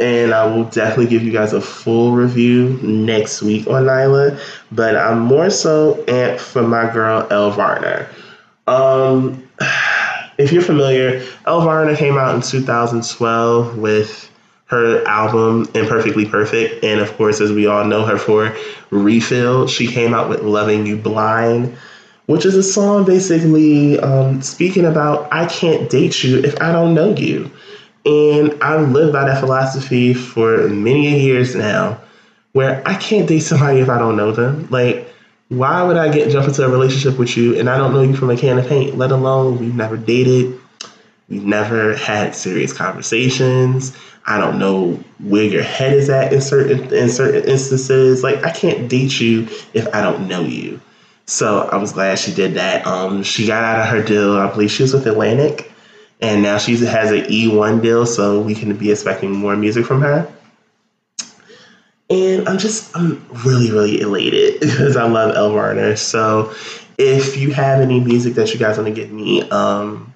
and 0.00 0.32
I 0.32 0.46
will 0.46 0.64
definitely 0.64 1.06
give 1.06 1.22
you 1.22 1.32
guys 1.32 1.52
a 1.52 1.60
full 1.60 2.12
review 2.12 2.78
next 2.82 3.42
week 3.42 3.66
on 3.68 3.84
Nyla. 3.84 4.40
But 4.72 4.96
I'm 4.96 5.20
more 5.20 5.50
so 5.50 6.02
amped 6.08 6.40
for 6.40 6.62
my 6.62 6.92
girl 6.92 7.26
Elle 7.30 7.52
Varner. 7.52 8.08
Um, 8.66 9.48
if 10.38 10.52
you're 10.52 10.62
familiar, 10.62 11.20
Varner 11.44 11.96
came 11.96 12.18
out 12.18 12.34
in 12.34 12.42
2012 12.42 13.78
with 13.78 14.30
her 14.66 15.04
album 15.06 15.68
Imperfectly 15.74 16.26
Perfect. 16.26 16.84
And 16.84 17.00
of 17.00 17.16
course, 17.16 17.40
as 17.40 17.52
we 17.52 17.66
all 17.66 17.84
know 17.84 18.04
her 18.04 18.18
for 18.18 18.54
Refill, 18.90 19.68
she 19.68 19.86
came 19.86 20.12
out 20.12 20.28
with 20.28 20.42
Loving 20.42 20.86
You 20.86 20.96
Blind, 20.96 21.76
which 22.26 22.44
is 22.44 22.54
a 22.54 22.62
song 22.62 23.04
basically 23.04 23.98
um, 24.00 24.42
speaking 24.42 24.84
about 24.84 25.32
I 25.32 25.46
can't 25.46 25.88
date 25.88 26.22
you 26.24 26.38
if 26.38 26.60
I 26.60 26.72
don't 26.72 26.94
know 26.94 27.14
you. 27.14 27.50
And 28.04 28.60
I've 28.62 28.90
lived 28.90 29.12
by 29.12 29.24
that 29.24 29.40
philosophy 29.40 30.14
for 30.14 30.68
many 30.68 31.20
years 31.20 31.56
now, 31.56 32.00
where 32.52 32.82
I 32.86 32.94
can't 32.94 33.28
date 33.28 33.40
somebody 33.40 33.80
if 33.80 33.88
I 33.88 33.98
don't 33.98 34.16
know 34.16 34.30
them. 34.30 34.68
Like, 34.70 35.12
why 35.48 35.82
would 35.82 35.96
I 35.96 36.12
get 36.12 36.30
jump 36.30 36.48
into 36.48 36.64
a 36.64 36.68
relationship 36.68 37.18
with 37.18 37.36
you 37.36 37.58
and 37.58 37.70
I 37.70 37.76
don't 37.76 37.92
know 37.92 38.02
you 38.02 38.16
from 38.16 38.30
a 38.30 38.36
can 38.36 38.58
of 38.58 38.66
paint, 38.66 38.96
let 38.96 39.12
alone 39.12 39.58
we've 39.58 39.74
never 39.74 39.96
dated, 39.96 40.58
we've 41.28 41.44
never 41.44 41.94
had 41.94 42.34
serious 42.34 42.72
conversations. 42.72 43.96
I 44.26 44.38
don't 44.38 44.58
know 44.58 44.94
where 45.20 45.44
your 45.44 45.62
head 45.62 45.92
is 45.92 46.10
at 46.10 46.32
in 46.32 46.40
certain 46.40 46.92
in 46.92 47.08
certain 47.08 47.48
instances. 47.48 48.24
Like 48.24 48.44
I 48.44 48.50
can't 48.50 48.88
date 48.88 49.20
you 49.20 49.48
if 49.72 49.86
I 49.94 50.00
don't 50.00 50.26
know 50.26 50.42
you. 50.42 50.80
So 51.26 51.60
I 51.60 51.76
was 51.76 51.92
glad 51.92 52.18
she 52.18 52.32
did 52.32 52.54
that. 52.54 52.86
Um, 52.86 53.22
she 53.22 53.46
got 53.46 53.62
out 53.62 53.80
of 53.80 53.86
her 53.86 54.02
deal. 54.02 54.36
I 54.36 54.50
believe 54.50 54.70
she 54.70 54.82
was 54.82 54.94
with 54.94 55.06
Atlantic, 55.06 55.72
and 56.20 56.42
now 56.42 56.58
she 56.58 56.76
has 56.76 57.10
an 57.10 57.22
E1 57.22 57.82
deal. 57.82 58.06
So 58.06 58.40
we 58.40 58.54
can 58.54 58.76
be 58.76 58.90
expecting 58.90 59.32
more 59.32 59.56
music 59.56 59.86
from 59.86 60.00
her. 60.02 60.32
And 62.08 62.48
I'm 62.48 62.58
just 62.58 62.96
I'm 62.96 63.24
really 63.44 63.70
really 63.70 64.00
elated 64.00 64.60
because 64.60 64.96
I 64.96 65.06
love 65.08 65.34
Elle 65.34 65.52
Varner. 65.52 65.96
So 65.96 66.54
if 66.98 67.36
you 67.36 67.52
have 67.52 67.80
any 67.80 68.00
music 68.00 68.34
that 68.34 68.52
you 68.52 68.58
guys 68.58 68.78
want 68.78 68.88
to 68.88 68.94
give 68.94 69.10
me, 69.10 69.42
um, 69.50 70.14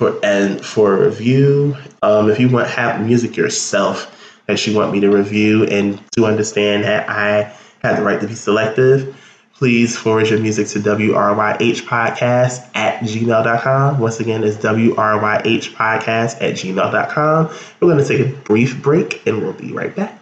for 0.00 0.18
and 0.24 0.64
for 0.64 0.96
review. 0.96 1.76
Um, 2.02 2.30
if 2.30 2.40
you 2.40 2.48
want 2.48 2.68
have 2.68 3.04
music 3.04 3.36
yourself 3.36 4.16
that 4.46 4.66
you 4.66 4.74
want 4.74 4.92
me 4.92 5.00
to 5.00 5.10
review 5.10 5.64
and 5.66 6.00
to 6.12 6.24
understand 6.24 6.84
that 6.84 7.06
I 7.06 7.54
have 7.82 7.98
the 7.98 8.02
right 8.02 8.18
to 8.18 8.26
be 8.26 8.34
selective, 8.34 9.14
please 9.52 9.98
forward 9.98 10.28
your 10.28 10.38
music 10.40 10.68
to 10.68 10.78
WRYH 10.78 11.82
podcast 11.82 12.66
at 12.74 13.00
gmail.com. 13.02 13.98
Once 13.98 14.20
again, 14.20 14.42
it's 14.42 14.56
WRYH 14.56 15.74
podcast 15.74 16.36
at 16.40 16.54
gmail.com. 16.54 17.46
We're 17.80 17.88
going 17.92 18.02
to 18.02 18.08
take 18.08 18.26
a 18.26 18.30
brief 18.44 18.82
break 18.82 19.26
and 19.26 19.42
we'll 19.42 19.52
be 19.52 19.70
right 19.74 19.94
back. 19.94 20.19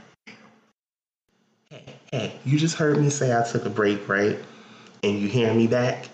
Hey, 2.10 2.32
you 2.46 2.58
just 2.58 2.76
heard 2.76 2.96
me 2.98 3.10
say 3.10 3.36
I 3.36 3.42
took 3.42 3.66
a 3.66 3.70
break, 3.70 4.08
right? 4.08 4.38
And 5.02 5.20
you 5.20 5.28
hear 5.28 5.52
me 5.52 5.66
back? 5.66 6.08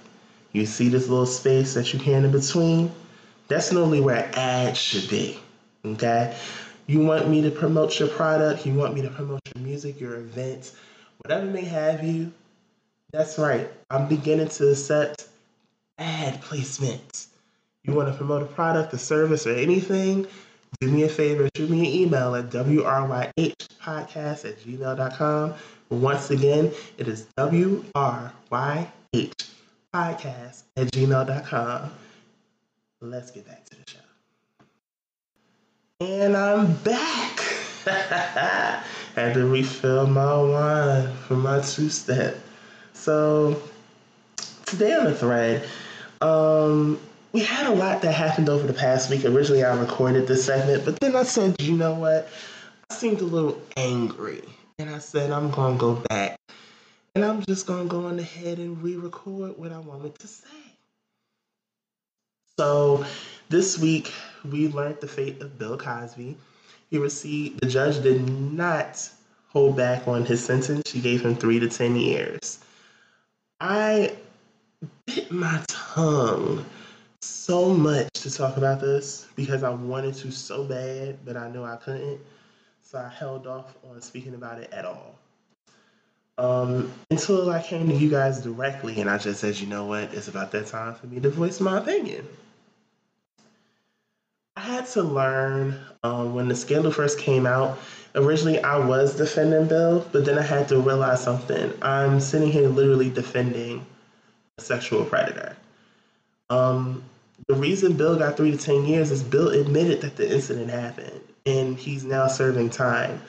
You 0.50 0.66
see 0.66 0.88
this 0.88 1.08
little 1.08 1.24
space 1.24 1.74
that 1.74 1.92
you 1.92 2.00
hear 2.00 2.18
in 2.18 2.32
between? 2.32 2.90
That's 3.46 3.70
normally 3.70 4.00
where 4.00 4.28
ads 4.34 4.76
should 4.76 5.08
be. 5.08 5.38
Okay? 5.84 6.36
You 6.88 6.98
want 7.00 7.28
me 7.28 7.42
to 7.42 7.50
promote 7.52 8.00
your 8.00 8.08
product, 8.08 8.66
you 8.66 8.74
want 8.74 8.94
me 8.94 9.02
to 9.02 9.08
promote 9.08 9.40
your 9.54 9.64
music, 9.64 10.00
your 10.00 10.16
events, 10.16 10.74
whatever 11.18 11.46
may 11.46 11.64
have 11.64 12.02
you. 12.02 12.32
That's 13.12 13.38
right. 13.38 13.70
I'm 13.88 14.08
beginning 14.08 14.48
to 14.48 14.70
accept 14.70 15.28
ad 15.98 16.42
placements. 16.42 17.28
You 17.84 17.94
want 17.94 18.08
to 18.08 18.14
promote 18.14 18.42
a 18.42 18.46
product, 18.46 18.92
a 18.94 18.98
service, 18.98 19.46
or 19.46 19.54
anything? 19.54 20.26
Do 20.80 20.88
me 20.88 21.02
a 21.04 21.08
favor, 21.08 21.48
shoot 21.56 21.70
me 21.70 21.80
an 21.80 21.86
email 21.86 22.34
at 22.34 22.50
wryhpodcast 22.50 24.44
at 24.44 24.58
gmail.com. 24.60 25.54
Once 25.90 26.30
again, 26.30 26.72
it 26.98 27.08
is 27.08 27.26
wryhpodcast 27.38 28.88
at 29.94 30.90
gmail.com 30.90 31.90
let's 33.10 33.30
get 33.30 33.46
back 33.46 33.64
to 33.66 33.76
the 33.76 33.82
show. 33.86 33.98
And 36.00 36.36
I'm 36.36 36.74
back. 36.76 37.40
Had 39.14 39.34
to 39.34 39.46
refill 39.46 40.06
my 40.06 40.36
wine 40.36 41.14
for 41.28 41.36
my 41.36 41.60
two 41.60 41.88
step. 41.88 42.36
So 42.94 43.62
today 44.66 44.94
on 44.94 45.04
the 45.04 45.14
thread, 45.14 45.68
um, 46.20 46.98
we 47.34 47.40
had 47.40 47.66
a 47.66 47.74
lot 47.74 48.00
that 48.02 48.12
happened 48.12 48.48
over 48.48 48.64
the 48.64 48.72
past 48.72 49.10
week. 49.10 49.24
Originally, 49.24 49.64
I 49.64 49.76
recorded 49.76 50.28
this 50.28 50.44
segment, 50.44 50.84
but 50.84 51.00
then 51.00 51.16
I 51.16 51.24
said, 51.24 51.60
you 51.60 51.76
know 51.76 51.92
what? 51.92 52.28
I 52.88 52.94
seemed 52.94 53.20
a 53.20 53.24
little 53.24 53.60
angry, 53.76 54.44
and 54.78 54.88
I 54.88 54.98
said 54.98 55.32
I'm 55.32 55.50
gonna 55.50 55.76
go 55.76 55.94
back, 56.08 56.38
and 57.16 57.24
I'm 57.24 57.44
just 57.44 57.66
gonna 57.66 57.86
go 57.86 58.06
on 58.06 58.20
ahead 58.20 58.58
and 58.58 58.80
re-record 58.80 59.58
what 59.58 59.72
I 59.72 59.78
wanted 59.80 60.16
to 60.20 60.28
say. 60.28 60.46
So 62.56 63.04
this 63.48 63.80
week 63.80 64.12
we 64.48 64.68
learned 64.68 65.00
the 65.00 65.08
fate 65.08 65.42
of 65.42 65.58
Bill 65.58 65.76
Cosby. 65.76 66.36
He 66.88 66.98
received 66.98 67.60
the 67.60 67.66
judge 67.66 68.00
did 68.00 68.28
not 68.30 69.10
hold 69.48 69.76
back 69.76 70.06
on 70.06 70.24
his 70.24 70.44
sentence. 70.44 70.88
She 70.88 71.00
gave 71.00 71.24
him 71.24 71.34
three 71.34 71.58
to 71.58 71.68
ten 71.68 71.96
years. 71.96 72.60
I 73.60 74.12
bit 75.06 75.32
my 75.32 75.64
tongue 75.66 76.64
so 77.24 77.74
much 77.74 78.08
to 78.14 78.30
talk 78.30 78.56
about 78.56 78.80
this 78.80 79.26
because 79.36 79.62
I 79.62 79.70
wanted 79.70 80.14
to 80.16 80.30
so 80.30 80.64
bad, 80.64 81.18
but 81.24 81.36
I 81.36 81.48
knew 81.48 81.64
I 81.64 81.76
couldn't. 81.76 82.20
So 82.82 82.98
I 82.98 83.08
held 83.08 83.46
off 83.46 83.74
on 83.90 84.00
speaking 84.02 84.34
about 84.34 84.58
it 84.58 84.72
at 84.72 84.84
all. 84.84 85.18
Um, 86.36 86.92
until 87.10 87.50
I 87.50 87.62
came 87.62 87.88
to 87.88 87.94
you 87.94 88.10
guys 88.10 88.42
directly 88.42 89.00
and 89.00 89.08
I 89.08 89.18
just 89.18 89.40
said, 89.40 89.56
you 89.56 89.66
know 89.66 89.86
what, 89.86 90.14
it's 90.14 90.28
about 90.28 90.52
that 90.52 90.66
time 90.66 90.94
for 90.94 91.06
me 91.06 91.20
to 91.20 91.30
voice 91.30 91.60
my 91.60 91.78
opinion. 91.78 92.26
I 94.56 94.60
had 94.60 94.86
to 94.88 95.02
learn 95.02 95.80
um, 96.02 96.34
when 96.34 96.48
the 96.48 96.54
scandal 96.54 96.92
first 96.92 97.18
came 97.18 97.46
out. 97.46 97.78
Originally, 98.14 98.60
I 98.62 98.78
was 98.78 99.16
defending 99.16 99.66
Bill, 99.66 100.06
but 100.12 100.24
then 100.24 100.38
I 100.38 100.42
had 100.42 100.68
to 100.68 100.78
realize 100.78 101.22
something. 101.22 101.72
I'm 101.82 102.20
sitting 102.20 102.50
here 102.50 102.68
literally 102.68 103.10
defending 103.10 103.84
a 104.58 104.60
sexual 104.60 105.04
predator. 105.04 105.56
Um, 106.50 107.02
the 107.48 107.54
reason 107.54 107.94
Bill 107.96 108.16
got 108.16 108.36
three 108.36 108.50
to 108.50 108.56
10 108.56 108.86
years 108.86 109.10
is 109.10 109.22
Bill 109.22 109.48
admitted 109.48 110.00
that 110.02 110.16
the 110.16 110.32
incident 110.32 110.70
happened 110.70 111.20
and 111.46 111.76
he's 111.76 112.04
now 112.04 112.26
serving 112.26 112.70
time. 112.70 113.20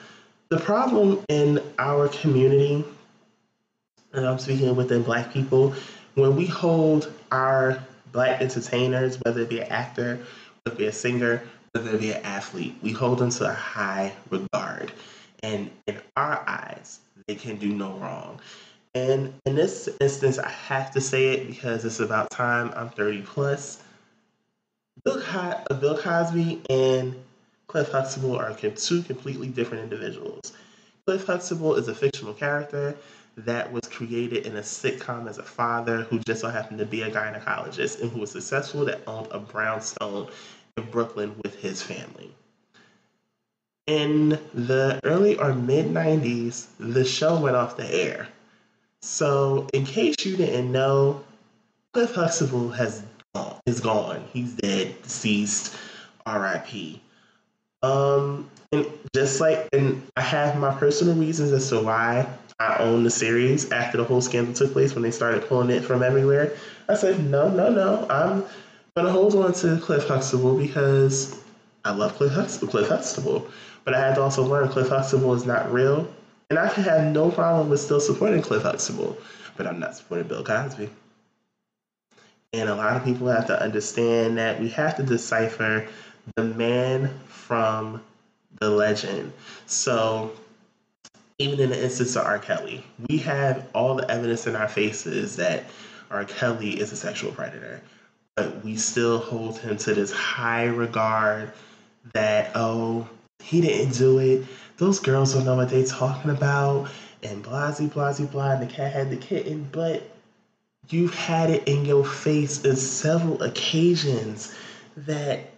The 0.48 0.58
problem 0.58 1.24
in 1.28 1.60
our 1.78 2.08
community, 2.08 2.84
and 4.12 4.26
I'm 4.26 4.38
speaking 4.38 4.74
within 4.76 5.02
Black 5.02 5.32
people, 5.32 5.74
when 6.14 6.36
we 6.36 6.46
hold 6.46 7.12
our 7.32 7.82
Black 8.12 8.40
entertainers, 8.40 9.18
whether 9.24 9.42
it 9.42 9.48
be 9.48 9.60
an 9.60 9.68
actor 9.68 10.20
whether 10.66 10.74
it 10.74 10.78
be 10.78 10.86
a 10.86 10.92
singer, 10.92 11.42
whether 11.72 11.94
it 11.94 12.00
be 12.00 12.10
an 12.10 12.22
athlete, 12.24 12.74
we 12.82 12.90
hold 12.90 13.18
them 13.20 13.30
to 13.30 13.48
a 13.48 13.52
high 13.52 14.12
regard. 14.30 14.90
And 15.44 15.70
in 15.86 15.98
our 16.16 16.42
eyes, 16.48 16.98
they 17.28 17.36
can 17.36 17.56
do 17.56 17.68
no 17.68 17.92
wrong. 17.98 18.40
And 18.96 19.32
in 19.44 19.54
this 19.54 19.88
instance, 20.00 20.38
I 20.38 20.48
have 20.48 20.90
to 20.92 21.00
say 21.00 21.28
it 21.34 21.46
because 21.46 21.84
it's 21.84 22.00
about 22.00 22.30
time. 22.30 22.72
I'm 22.74 22.88
30 22.88 23.22
plus. 23.22 23.80
Bill, 25.04 25.20
Co- 25.20 25.60
uh, 25.70 25.74
Bill 25.74 25.98
Cosby 25.98 26.62
and 26.70 27.14
Cliff 27.68 27.90
Huxtable 27.90 28.36
are 28.36 28.54
two 28.54 29.02
completely 29.02 29.48
different 29.48 29.84
individuals. 29.84 30.52
Cliff 31.06 31.26
Huxtable 31.26 31.74
is 31.74 31.88
a 31.88 31.94
fictional 31.94 32.34
character 32.34 32.96
that 33.36 33.70
was 33.70 33.82
created 33.90 34.46
in 34.46 34.56
a 34.56 34.60
sitcom 34.60 35.28
as 35.28 35.38
a 35.38 35.42
father 35.42 36.02
who 36.02 36.18
just 36.20 36.40
so 36.40 36.48
happened 36.48 36.78
to 36.78 36.86
be 36.86 37.02
a 37.02 37.10
gynecologist 37.10 38.00
and 38.00 38.10
who 38.10 38.20
was 38.20 38.30
successful 38.30 38.84
that 38.86 39.02
owned 39.06 39.28
a 39.30 39.38
brownstone 39.38 40.28
in 40.76 40.84
Brooklyn 40.90 41.34
with 41.44 41.54
his 41.56 41.82
family. 41.82 42.34
In 43.86 44.30
the 44.54 44.98
early 45.04 45.36
or 45.36 45.54
mid 45.54 45.86
90s, 45.86 46.66
the 46.80 47.04
show 47.04 47.38
went 47.38 47.56
off 47.56 47.76
the 47.76 47.86
air. 47.86 48.28
So, 49.02 49.68
in 49.72 49.84
case 49.84 50.16
you 50.24 50.36
didn't 50.36 50.72
know, 50.72 51.22
Cliff 51.92 52.14
Huxtable 52.14 52.70
has 52.70 53.02
is 53.66 53.80
gone. 53.80 54.24
He's 54.32 54.52
dead, 54.54 55.00
deceased, 55.02 55.76
R.I.P. 56.24 57.00
Um, 57.82 58.50
and 58.72 58.86
just 59.14 59.40
like, 59.40 59.68
and 59.72 60.02
I 60.16 60.20
have 60.22 60.58
my 60.58 60.74
personal 60.74 61.14
reasons 61.14 61.52
as 61.52 61.68
to 61.70 61.80
why 61.80 62.26
I 62.58 62.78
own 62.78 63.04
the 63.04 63.10
series 63.10 63.70
after 63.70 63.98
the 63.98 64.04
whole 64.04 64.20
scandal 64.20 64.54
took 64.54 64.72
place 64.72 64.94
when 64.94 65.02
they 65.02 65.10
started 65.10 65.46
pulling 65.46 65.70
it 65.70 65.84
from 65.84 66.02
everywhere. 66.02 66.56
I 66.88 66.94
said, 66.94 67.24
no, 67.24 67.48
no, 67.48 67.70
no. 67.70 68.06
I'm 68.08 68.44
gonna 68.96 69.10
hold 69.10 69.34
on 69.34 69.52
to 69.54 69.78
Cliff 69.78 70.08
Huxtable 70.08 70.56
because 70.56 71.38
I 71.84 71.92
love 71.92 72.16
Cliff 72.16 72.32
Huxtable, 72.32 72.70
Cliff 72.70 72.88
Huxtable. 72.88 73.46
But 73.84 73.94
I 73.94 74.00
had 74.00 74.16
to 74.16 74.22
also 74.22 74.42
learn 74.42 74.68
Cliff 74.68 74.88
Huxtable 74.88 75.34
is 75.34 75.46
not 75.46 75.72
real. 75.72 76.08
And 76.48 76.58
I 76.58 76.66
have 76.66 77.12
no 77.12 77.30
problem 77.30 77.68
with 77.68 77.80
still 77.80 78.00
supporting 78.00 78.40
Cliff 78.40 78.62
Huxtable, 78.62 79.16
but 79.56 79.66
I'm 79.66 79.78
not 79.78 79.96
supporting 79.96 80.26
Bill 80.28 80.42
Cosby. 80.42 80.88
And 82.56 82.70
a 82.70 82.74
lot 82.74 82.96
of 82.96 83.04
people 83.04 83.26
have 83.28 83.46
to 83.48 83.62
understand 83.62 84.38
that 84.38 84.58
we 84.58 84.70
have 84.70 84.96
to 84.96 85.02
decipher 85.02 85.86
the 86.36 86.44
man 86.44 87.10
from 87.26 88.02
the 88.58 88.70
legend. 88.70 89.32
So 89.66 90.32
even 91.38 91.60
in 91.60 91.68
the 91.68 91.84
instance 91.84 92.16
of 92.16 92.24
R. 92.24 92.38
Kelly, 92.38 92.82
we 93.10 93.18
have 93.18 93.68
all 93.74 93.94
the 93.94 94.10
evidence 94.10 94.46
in 94.46 94.56
our 94.56 94.68
faces 94.68 95.36
that 95.36 95.64
R. 96.10 96.24
Kelly 96.24 96.80
is 96.80 96.92
a 96.92 96.96
sexual 96.96 97.30
predator, 97.30 97.82
but 98.36 98.64
we 98.64 98.76
still 98.76 99.18
hold 99.18 99.58
him 99.58 99.76
to 99.76 99.92
this 99.92 100.10
high 100.10 100.64
regard 100.64 101.52
that, 102.14 102.52
oh, 102.54 103.06
he 103.40 103.60
didn't 103.60 103.98
do 103.98 104.18
it. 104.18 104.46
Those 104.78 104.98
girls 104.98 105.34
don't 105.34 105.44
know 105.44 105.56
what 105.56 105.68
they're 105.68 105.84
talking 105.84 106.30
about. 106.30 106.88
And 107.22 107.44
blasey, 107.44 107.90
blasey, 107.90 108.30
blah. 108.30 108.52
And 108.52 108.62
the 108.62 108.72
cat 108.72 108.92
had 108.92 109.10
the 109.10 109.16
kitten. 109.16 109.68
But 109.72 110.08
you've 110.90 111.14
had 111.14 111.50
it 111.50 111.66
in 111.66 111.84
your 111.84 112.04
face 112.04 112.64
on 112.64 112.76
several 112.76 113.42
occasions 113.42 114.54
that 114.96 115.50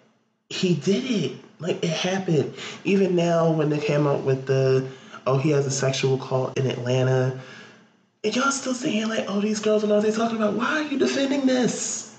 he 0.48 0.74
did 0.74 1.04
it. 1.04 1.32
Like 1.60 1.82
it 1.82 1.90
happened. 1.90 2.54
Even 2.84 3.16
now, 3.16 3.50
when 3.50 3.70
they 3.70 3.78
came 3.78 4.06
out 4.06 4.22
with 4.22 4.46
the, 4.46 4.88
oh, 5.26 5.38
he 5.38 5.50
has 5.50 5.66
a 5.66 5.70
sexual 5.70 6.18
call 6.18 6.52
in 6.56 6.66
Atlanta. 6.66 7.38
And 8.24 8.34
y'all 8.34 8.50
still 8.50 8.74
saying, 8.74 9.08
like, 9.08 9.26
oh, 9.28 9.40
these 9.40 9.60
girls 9.60 9.82
don't 9.82 9.90
know 9.90 10.00
they're 10.00 10.12
talking 10.12 10.36
about. 10.36 10.54
Why 10.54 10.80
are 10.80 10.82
you 10.82 10.98
defending 10.98 11.46
this? 11.46 12.16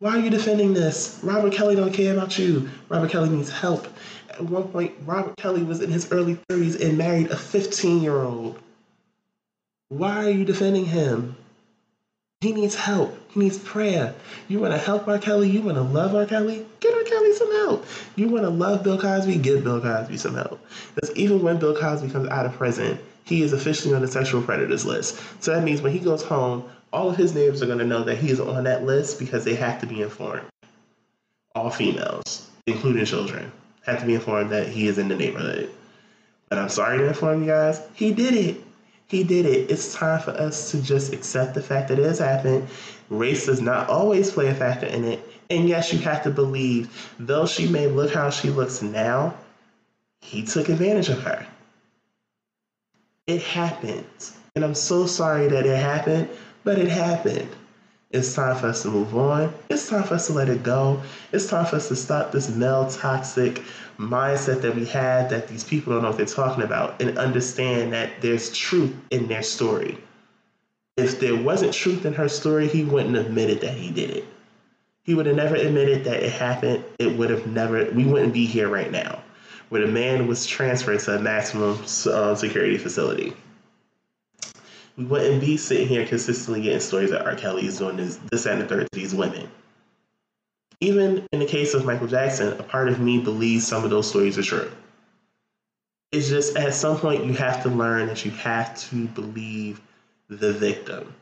Why 0.00 0.16
are 0.16 0.20
you 0.20 0.30
defending 0.30 0.74
this? 0.74 1.20
Robert 1.22 1.52
Kelly 1.52 1.76
don't 1.76 1.92
care 1.92 2.14
about 2.14 2.36
you. 2.38 2.68
Robert 2.88 3.10
Kelly 3.10 3.30
needs 3.30 3.50
help. 3.50 3.86
At 4.30 4.42
one 4.42 4.64
point, 4.68 4.92
Robert 5.06 5.36
Kelly 5.36 5.62
was 5.62 5.80
in 5.80 5.90
his 5.90 6.10
early 6.12 6.36
30s 6.50 6.80
and 6.80 6.98
married 6.98 7.30
a 7.30 7.36
15 7.36 8.02
year 8.02 8.22
old. 8.22 8.58
Why 9.88 10.24
are 10.24 10.30
you 10.30 10.44
defending 10.44 10.86
him? 10.86 11.36
He 12.44 12.52
needs 12.52 12.74
help. 12.74 13.18
He 13.30 13.40
needs 13.40 13.56
prayer. 13.56 14.14
You 14.48 14.60
want 14.60 14.74
to 14.74 14.78
help 14.78 15.08
R. 15.08 15.18
Kelly? 15.18 15.48
You 15.48 15.62
want 15.62 15.78
to 15.78 15.82
love 15.82 16.14
R. 16.14 16.26
Kelly? 16.26 16.66
Get 16.78 16.94
R. 16.94 17.02
Kelly 17.02 17.32
some 17.32 17.50
help. 17.50 17.86
You 18.16 18.28
want 18.28 18.44
to 18.44 18.50
love 18.50 18.84
Bill 18.84 19.00
Cosby? 19.00 19.38
Give 19.38 19.64
Bill 19.64 19.80
Cosby 19.80 20.18
some 20.18 20.34
help. 20.34 20.60
Because 20.94 21.10
even 21.16 21.40
when 21.42 21.58
Bill 21.58 21.74
Cosby 21.74 22.10
comes 22.10 22.28
out 22.28 22.44
of 22.44 22.52
prison, 22.52 22.98
he 23.24 23.40
is 23.40 23.54
officially 23.54 23.94
on 23.94 24.02
the 24.02 24.08
sexual 24.08 24.42
predators 24.42 24.84
list. 24.84 25.18
So 25.42 25.54
that 25.54 25.64
means 25.64 25.80
when 25.80 25.92
he 25.92 25.98
goes 25.98 26.22
home, 26.22 26.68
all 26.92 27.08
of 27.08 27.16
his 27.16 27.34
neighbors 27.34 27.62
are 27.62 27.66
going 27.66 27.78
to 27.78 27.86
know 27.86 28.04
that 28.04 28.18
he 28.18 28.28
is 28.28 28.40
on 28.40 28.64
that 28.64 28.84
list 28.84 29.18
because 29.18 29.42
they 29.46 29.54
have 29.54 29.80
to 29.80 29.86
be 29.86 30.02
informed. 30.02 30.44
All 31.54 31.70
females, 31.70 32.50
including 32.66 33.06
children, 33.06 33.50
have 33.86 34.00
to 34.00 34.06
be 34.06 34.16
informed 34.16 34.50
that 34.50 34.68
he 34.68 34.86
is 34.86 34.98
in 34.98 35.08
the 35.08 35.16
neighborhood. 35.16 35.70
But 36.50 36.58
I'm 36.58 36.68
sorry 36.68 36.98
to 36.98 37.06
inform 37.06 37.40
you 37.40 37.48
guys, 37.48 37.80
he 37.94 38.12
did 38.12 38.34
it. 38.34 38.63
He 39.14 39.22
did 39.22 39.46
it. 39.46 39.70
It's 39.70 39.94
time 39.94 40.18
for 40.18 40.32
us 40.32 40.72
to 40.72 40.82
just 40.82 41.12
accept 41.12 41.54
the 41.54 41.62
fact 41.62 41.86
that 41.86 42.00
it 42.00 42.04
has 42.04 42.18
happened. 42.18 42.66
Race 43.10 43.46
does 43.46 43.60
not 43.60 43.88
always 43.88 44.32
play 44.32 44.48
a 44.48 44.54
factor 44.56 44.86
in 44.86 45.04
it. 45.04 45.24
And 45.50 45.68
yes, 45.68 45.92
you 45.92 46.00
have 46.00 46.24
to 46.24 46.30
believe, 46.30 47.12
though 47.20 47.46
she 47.46 47.68
may 47.68 47.86
look 47.86 48.12
how 48.12 48.30
she 48.30 48.50
looks 48.50 48.82
now, 48.82 49.36
he 50.20 50.42
took 50.42 50.68
advantage 50.68 51.10
of 51.10 51.22
her. 51.22 51.46
It 53.28 53.40
happened. 53.40 54.32
And 54.56 54.64
I'm 54.64 54.74
so 54.74 55.06
sorry 55.06 55.46
that 55.46 55.64
it 55.64 55.78
happened, 55.78 56.28
but 56.64 56.80
it 56.80 56.88
happened. 56.88 57.54
It's 58.14 58.32
time 58.32 58.54
for 58.54 58.68
us 58.68 58.82
to 58.82 58.88
move 58.88 59.16
on. 59.16 59.52
It's 59.70 59.88
time 59.88 60.04
for 60.04 60.14
us 60.14 60.28
to 60.28 60.34
let 60.34 60.48
it 60.48 60.62
go. 60.62 61.02
It's 61.32 61.48
time 61.48 61.66
for 61.66 61.74
us 61.74 61.88
to 61.88 61.96
stop 61.96 62.30
this 62.30 62.48
male 62.48 62.88
toxic 62.88 63.60
mindset 63.98 64.62
that 64.62 64.76
we 64.76 64.84
had 64.84 65.30
that 65.30 65.48
these 65.48 65.64
people 65.64 65.92
don't 65.92 66.02
know 66.02 66.10
what 66.10 66.18
they're 66.18 66.26
talking 66.26 66.62
about 66.62 67.02
and 67.02 67.18
understand 67.18 67.92
that 67.92 68.12
there's 68.20 68.56
truth 68.56 68.94
in 69.10 69.26
their 69.26 69.42
story. 69.42 69.98
If 70.96 71.18
there 71.18 71.34
wasn't 71.34 71.74
truth 71.74 72.06
in 72.06 72.12
her 72.12 72.28
story, 72.28 72.68
he 72.68 72.84
wouldn't 72.84 73.16
have 73.16 73.26
admitted 73.26 73.62
that 73.62 73.74
he 73.74 73.90
did 73.90 74.10
it. 74.10 74.24
He 75.02 75.14
would 75.14 75.26
have 75.26 75.34
never 75.34 75.56
admitted 75.56 76.04
that 76.04 76.22
it 76.22 76.30
happened. 76.30 76.84
It 77.00 77.18
would 77.18 77.30
have 77.30 77.48
never, 77.48 77.90
we 77.90 78.04
wouldn't 78.04 78.32
be 78.32 78.46
here 78.46 78.68
right 78.68 78.92
now, 78.92 79.24
where 79.70 79.84
the 79.84 79.92
man 79.92 80.28
was 80.28 80.46
transferred 80.46 81.00
to 81.00 81.16
a 81.16 81.18
maximum 81.18 81.80
uh, 82.06 82.36
security 82.36 82.78
facility 82.78 83.34
we 84.96 85.04
wouldn't 85.04 85.40
be 85.40 85.56
sitting 85.56 85.88
here 85.88 86.06
consistently 86.06 86.62
getting 86.62 86.80
stories 86.80 87.10
that 87.10 87.26
R. 87.26 87.34
Kelly 87.34 87.66
is 87.66 87.78
doing 87.78 87.96
this, 87.96 88.16
this 88.30 88.46
and 88.46 88.60
the 88.60 88.66
third 88.66 88.88
to 88.92 88.98
these 88.98 89.14
women. 89.14 89.48
Even 90.80 91.26
in 91.32 91.40
the 91.40 91.46
case 91.46 91.74
of 91.74 91.84
Michael 91.84 92.06
Jackson, 92.06 92.52
a 92.58 92.62
part 92.62 92.88
of 92.88 93.00
me 93.00 93.20
believes 93.20 93.66
some 93.66 93.84
of 93.84 93.90
those 93.90 94.08
stories 94.08 94.38
are 94.38 94.42
true. 94.42 94.70
It's 96.12 96.28
just 96.28 96.56
at 96.56 96.74
some 96.74 96.98
point 96.98 97.24
you 97.24 97.32
have 97.32 97.62
to 97.64 97.68
learn 97.68 98.06
that 98.06 98.24
you 98.24 98.30
have 98.32 98.78
to 98.90 99.06
believe 99.08 99.80
the 100.28 100.52
victim. 100.52 101.12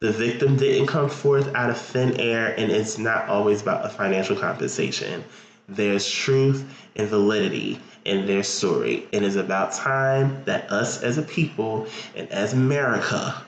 The 0.00 0.10
victim 0.10 0.56
didn't 0.56 0.86
come 0.86 1.10
forth 1.10 1.54
out 1.54 1.70
of 1.70 1.78
thin 1.78 2.18
air, 2.18 2.54
and 2.58 2.72
it's 2.72 2.98
not 2.98 3.28
always 3.28 3.62
about 3.62 3.84
a 3.84 3.90
financial 3.90 4.34
compensation. 4.34 5.22
There's 5.68 6.10
truth 6.10 6.64
and 6.96 7.06
validity 7.06 7.78
in 8.04 8.26
their 8.26 8.42
story. 8.42 9.06
And 9.12 9.24
It 9.24 9.28
is 9.28 9.36
about 9.36 9.72
time 9.72 10.44
that 10.44 10.70
us 10.70 11.02
as 11.02 11.18
a 11.18 11.22
people 11.22 11.86
and 12.14 12.28
as 12.30 12.52
America 12.52 13.42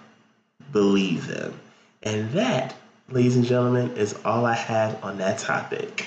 believe 0.73 1.27
them. 1.27 1.59
And 2.03 2.31
that, 2.33 2.75
ladies 3.09 3.37
and 3.37 3.45
gentlemen, 3.45 3.97
is 3.97 4.15
all 4.25 4.45
I 4.45 4.55
have 4.55 5.03
on 5.05 5.19
that 5.19 5.39
topic. 5.39 6.07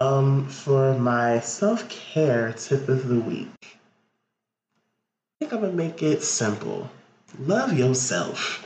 Um, 0.00 0.46
for 0.48 0.98
my 0.98 1.40
self 1.40 1.88
care 1.88 2.52
tip 2.52 2.88
of 2.88 3.08
the 3.08 3.18
week, 3.20 3.48
I 3.62 3.66
think 5.40 5.52
I'm 5.52 5.60
gonna 5.60 5.72
make 5.72 6.02
it 6.02 6.22
simple. 6.22 6.90
Love 7.38 7.72
yourself. 7.78 8.65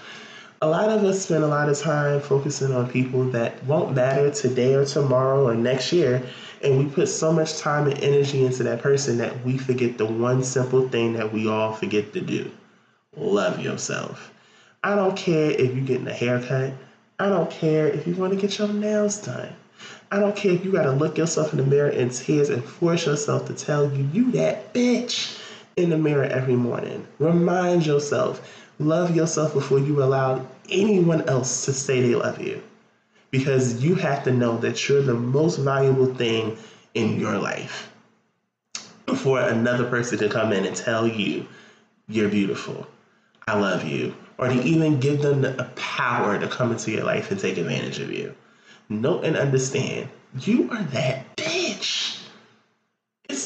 A 0.63 0.69
lot 0.69 0.91
of 0.91 1.03
us 1.05 1.23
spend 1.23 1.43
a 1.43 1.47
lot 1.47 1.71
of 1.71 1.79
time 1.79 2.21
focusing 2.21 2.73
on 2.73 2.91
people 2.91 3.25
that 3.31 3.65
won't 3.65 3.95
matter 3.95 4.31
today 4.31 4.75
or 4.75 4.85
tomorrow 4.85 5.49
or 5.49 5.55
next 5.55 5.91
year 5.91 6.23
and 6.63 6.77
we 6.79 6.85
put 6.85 7.09
so 7.09 7.33
much 7.33 7.57
time 7.57 7.87
and 7.87 7.99
energy 8.03 8.45
into 8.45 8.63
that 8.65 8.83
person 8.83 9.17
that 9.19 9.43
we 9.43 9.57
forget 9.57 9.97
the 9.97 10.05
one 10.05 10.45
simple 10.45 10.87
thing 10.89 11.15
that 11.15 11.33
we 11.33 11.49
all 11.49 11.73
forget 11.73 12.13
to 12.13 12.21
do 12.21 12.51
love 13.17 13.61
yourself. 13.61 14.33
I 14.83 14.97
don't 14.97 15.17
care 15.17 15.51
if 15.51 15.75
you're 15.75 15.85
getting 15.85 16.07
a 16.07 16.13
haircut. 16.13 16.73
I 17.19 17.29
don't 17.29 17.51
care 17.51 17.89
if 17.89 18.07
you 18.07 18.15
want 18.15 18.33
to 18.33 18.39
get 18.39 18.59
your 18.59 18.69
nails 18.69 19.21
done. 19.21 19.53
I 20.11 20.19
don't 20.19 20.37
care 20.37 20.53
if 20.53 20.65
you 20.65 20.73
got 20.73 20.85
to 20.85 20.93
look 20.93 21.19
yourself 21.19 21.53
in 21.53 21.59
the 21.59 21.65
mirror 21.65 21.89
in 21.89 22.11
tears 22.11 22.51
and 22.51 22.63
force 22.65 23.07
yourself 23.07 23.47
to 23.47 23.55
tell 23.55 23.93
you, 23.93 24.09
you 24.13 24.33
that 24.33 24.73
bitch 24.75 25.39
in 25.77 25.91
the 25.91 25.99
mirror 25.99 26.25
every 26.25 26.57
morning. 26.57 27.07
Remind 27.19 27.87
yourself, 27.87 28.67
love 28.81 29.15
yourself 29.15 29.53
before 29.53 29.79
you 29.79 30.03
allow 30.03 30.45
anyone 30.71 31.29
else 31.29 31.67
to 31.67 31.73
say 31.73 32.01
they 32.01 32.15
love 32.15 32.41
you 32.41 32.61
because 33.31 33.85
you 33.85 33.95
have 33.95 34.25
to 34.25 34.33
know 34.33 34.57
that 34.59 34.89
you're 34.89 35.03
the 35.03 35.15
most 35.15 35.57
valuable 35.57 36.13
thing 36.15 36.57
in 36.95 37.21
your 37.21 37.39
life 37.39 37.93
for 39.17 39.41
another 39.41 39.89
person 39.89 40.19
to 40.19 40.29
come 40.29 40.53
in 40.53 40.65
and 40.65 40.75
tell 40.75 41.07
you 41.07 41.47
you're 42.09 42.29
beautiful, 42.29 42.87
I 43.47 43.59
love 43.59 43.85
you, 43.85 44.15
or 44.39 44.49
to 44.49 44.63
even 44.63 44.99
give 44.99 45.23
them 45.23 45.43
the 45.43 45.71
power 45.77 46.39
to 46.39 46.49
come 46.49 46.73
into 46.73 46.91
your 46.91 47.05
life 47.05 47.31
and 47.31 47.39
take 47.39 47.59
advantage 47.59 48.01
of 48.01 48.11
you. 48.11 48.35
Know 48.89 49.21
and 49.21 49.37
understand 49.37 50.09
you 50.41 50.71
are 50.71 50.83
that 50.83 51.37
bitch. 51.37 52.10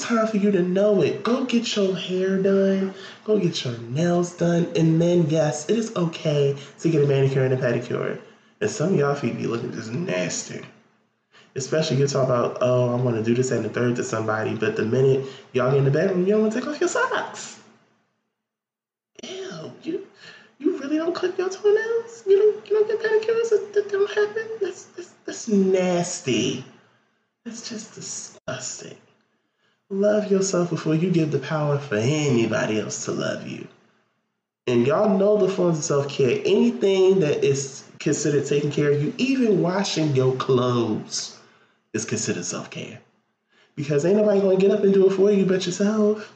Time 0.04 0.26
for 0.26 0.36
you 0.36 0.50
to 0.50 0.62
know 0.62 1.00
it. 1.00 1.22
Go 1.22 1.44
get 1.44 1.74
your 1.76 1.96
hair 1.96 2.36
done, 2.36 2.92
go 3.24 3.38
get 3.38 3.64
your 3.64 3.78
nails 3.78 4.34
done, 4.34 4.70
and 4.76 5.00
then, 5.00 5.30
yes, 5.30 5.70
it 5.70 5.78
is 5.78 5.96
okay 5.96 6.54
to 6.80 6.90
get 6.90 7.02
a 7.02 7.06
manicure 7.06 7.42
and 7.42 7.54
a 7.54 7.56
pedicure 7.56 8.18
and 8.60 8.70
some 8.70 8.92
of 8.92 8.98
y'all 8.98 9.14
feet 9.14 9.36
be 9.38 9.46
looking 9.46 9.72
just 9.72 9.92
nasty. 9.92 10.60
Especially 11.54 11.96
you 11.96 12.06
talk 12.06 12.24
about, 12.24 12.58
oh, 12.60 12.92
I 12.92 13.00
want 13.00 13.16
to 13.16 13.22
do 13.22 13.34
this 13.34 13.50
and 13.50 13.64
the 13.64 13.70
third 13.70 13.96
to 13.96 14.04
somebody, 14.04 14.54
but 14.54 14.76
the 14.76 14.84
minute 14.84 15.26
y'all 15.52 15.70
get 15.70 15.78
in 15.78 15.84
the 15.84 15.90
bedroom, 15.90 16.26
you 16.26 16.32
don't 16.32 16.42
want 16.42 16.52
to 16.52 16.60
take 16.60 16.68
off 16.68 16.80
your 16.80 16.88
socks. 16.88 17.60
Ew, 19.22 19.72
you 19.82 20.06
you 20.58 20.78
really 20.78 20.96
don't 20.96 21.14
clip 21.14 21.38
your 21.38 21.48
toenails? 21.48 22.24
You 22.26 22.38
don't 22.38 22.70
you 22.70 22.84
don't 22.84 22.88
get 22.88 23.00
pedicures? 23.00 23.50
That, 23.50 23.72
that 23.72 23.88
don't 23.90 24.10
happen? 24.10 24.48
That's, 24.60 24.84
that's 24.84 25.14
that's 25.24 25.48
nasty. 25.48 26.64
That's 27.44 27.68
just 27.68 27.94
disgusting. 27.94 28.96
Love 29.90 30.30
yourself 30.30 30.70
before 30.70 30.94
you 30.94 31.10
give 31.10 31.30
the 31.30 31.38
power 31.38 31.78
for 31.78 31.96
anybody 31.96 32.80
else 32.80 33.04
to 33.04 33.12
love 33.12 33.46
you. 33.46 33.68
And 34.66 34.86
y'all 34.86 35.18
know 35.18 35.36
the 35.36 35.48
forms 35.48 35.78
of 35.78 35.84
self 35.84 36.08
care. 36.08 36.40
Anything 36.44 37.20
that 37.20 37.44
is 37.44 37.84
considered 37.98 38.46
taking 38.46 38.70
care 38.70 38.92
of 38.92 39.02
you. 39.02 39.12
Even 39.18 39.60
washing 39.60 40.16
your 40.16 40.34
clothes 40.36 41.38
is 41.92 42.06
considered 42.06 42.46
self 42.46 42.70
care. 42.70 42.98
Because 43.76 44.06
ain't 44.06 44.16
nobody 44.16 44.40
gonna 44.40 44.56
get 44.56 44.70
up 44.70 44.84
and 44.84 44.94
do 44.94 45.06
it 45.06 45.12
for 45.12 45.30
you 45.30 45.44
but 45.44 45.66
yourself. 45.66 46.32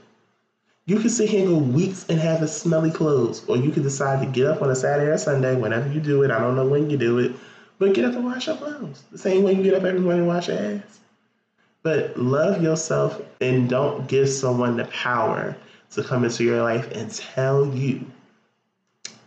You 0.85 0.99
can 1.01 1.09
sit 1.09 1.31
here 1.31 1.41
and 1.41 1.49
go 1.49 1.59
weeks 1.59 2.07
and 2.11 2.19
have 2.19 2.43
a 2.43 2.49
smelly 2.49 2.91
clothes, 2.91 3.45
or 3.49 3.57
you 3.57 3.71
can 3.71 3.83
decide 3.83 4.25
to 4.25 4.31
get 4.31 4.47
up 4.47 4.61
on 4.61 4.71
a 4.71 4.77
Saturday 4.77 5.11
or 5.11 5.19
Sunday, 5.19 5.57
whenever 5.57 5.91
you 5.91 6.01
do 6.01 6.23
it. 6.23 6.31
I 6.31 6.39
don't 6.39 6.57
know 6.57 6.67
when 6.67 6.91
you 6.91 6.99
do 6.99 7.19
it, 7.19 7.33
but 7.79 7.95
get 7.95 8.05
up 8.05 8.15
and 8.15 8.25
wash 8.27 8.47
your 8.47 8.57
clothes. 8.57 9.05
The 9.11 9.19
same 9.19 9.43
way 9.43 9.55
you 9.55 9.63
get 9.63 9.75
up 9.75 9.85
every 9.85 10.01
morning 10.01 10.21
and 10.21 10.29
wash 10.29 10.49
your 10.49 10.59
ass. 10.59 11.01
But 11.89 12.19
love 12.19 12.63
yourself 12.63 13.21
and 13.41 13.69
don't 13.69 14.07
give 14.09 14.29
someone 14.29 14.77
the 14.77 14.85
power 14.87 15.57
to 15.93 16.03
come 16.03 16.25
into 16.25 16.45
your 16.45 16.63
life 16.63 16.91
and 16.93 17.11
tell 17.11 17.75
you 17.75 18.05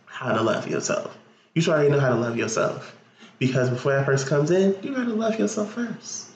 how 0.05 0.33
to 0.33 0.41
love 0.41 0.67
yourself 0.67 1.17
you 1.53 1.61
should 1.61 1.73
already 1.73 1.89
know 1.89 1.99
how 1.99 2.09
to 2.09 2.15
love 2.15 2.37
yourself. 2.37 2.95
Because 3.39 3.69
before 3.69 3.93
that 3.93 4.05
person 4.05 4.29
comes 4.29 4.51
in, 4.51 4.75
you 4.83 4.93
gotta 4.93 5.13
love 5.13 5.37
yourself 5.39 5.73
first. 5.73 6.29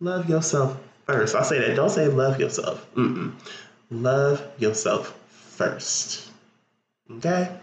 Love 0.00 0.28
yourself 0.28 0.80
first. 1.06 1.34
I'll 1.34 1.44
say 1.44 1.58
that. 1.60 1.76
Don't 1.76 1.90
say 1.90 2.08
love 2.08 2.40
yourself. 2.40 2.86
Mm-mm. 2.94 3.32
Love 3.90 4.44
yourself 4.58 5.16
first. 5.28 6.30
Okay? 7.10 7.54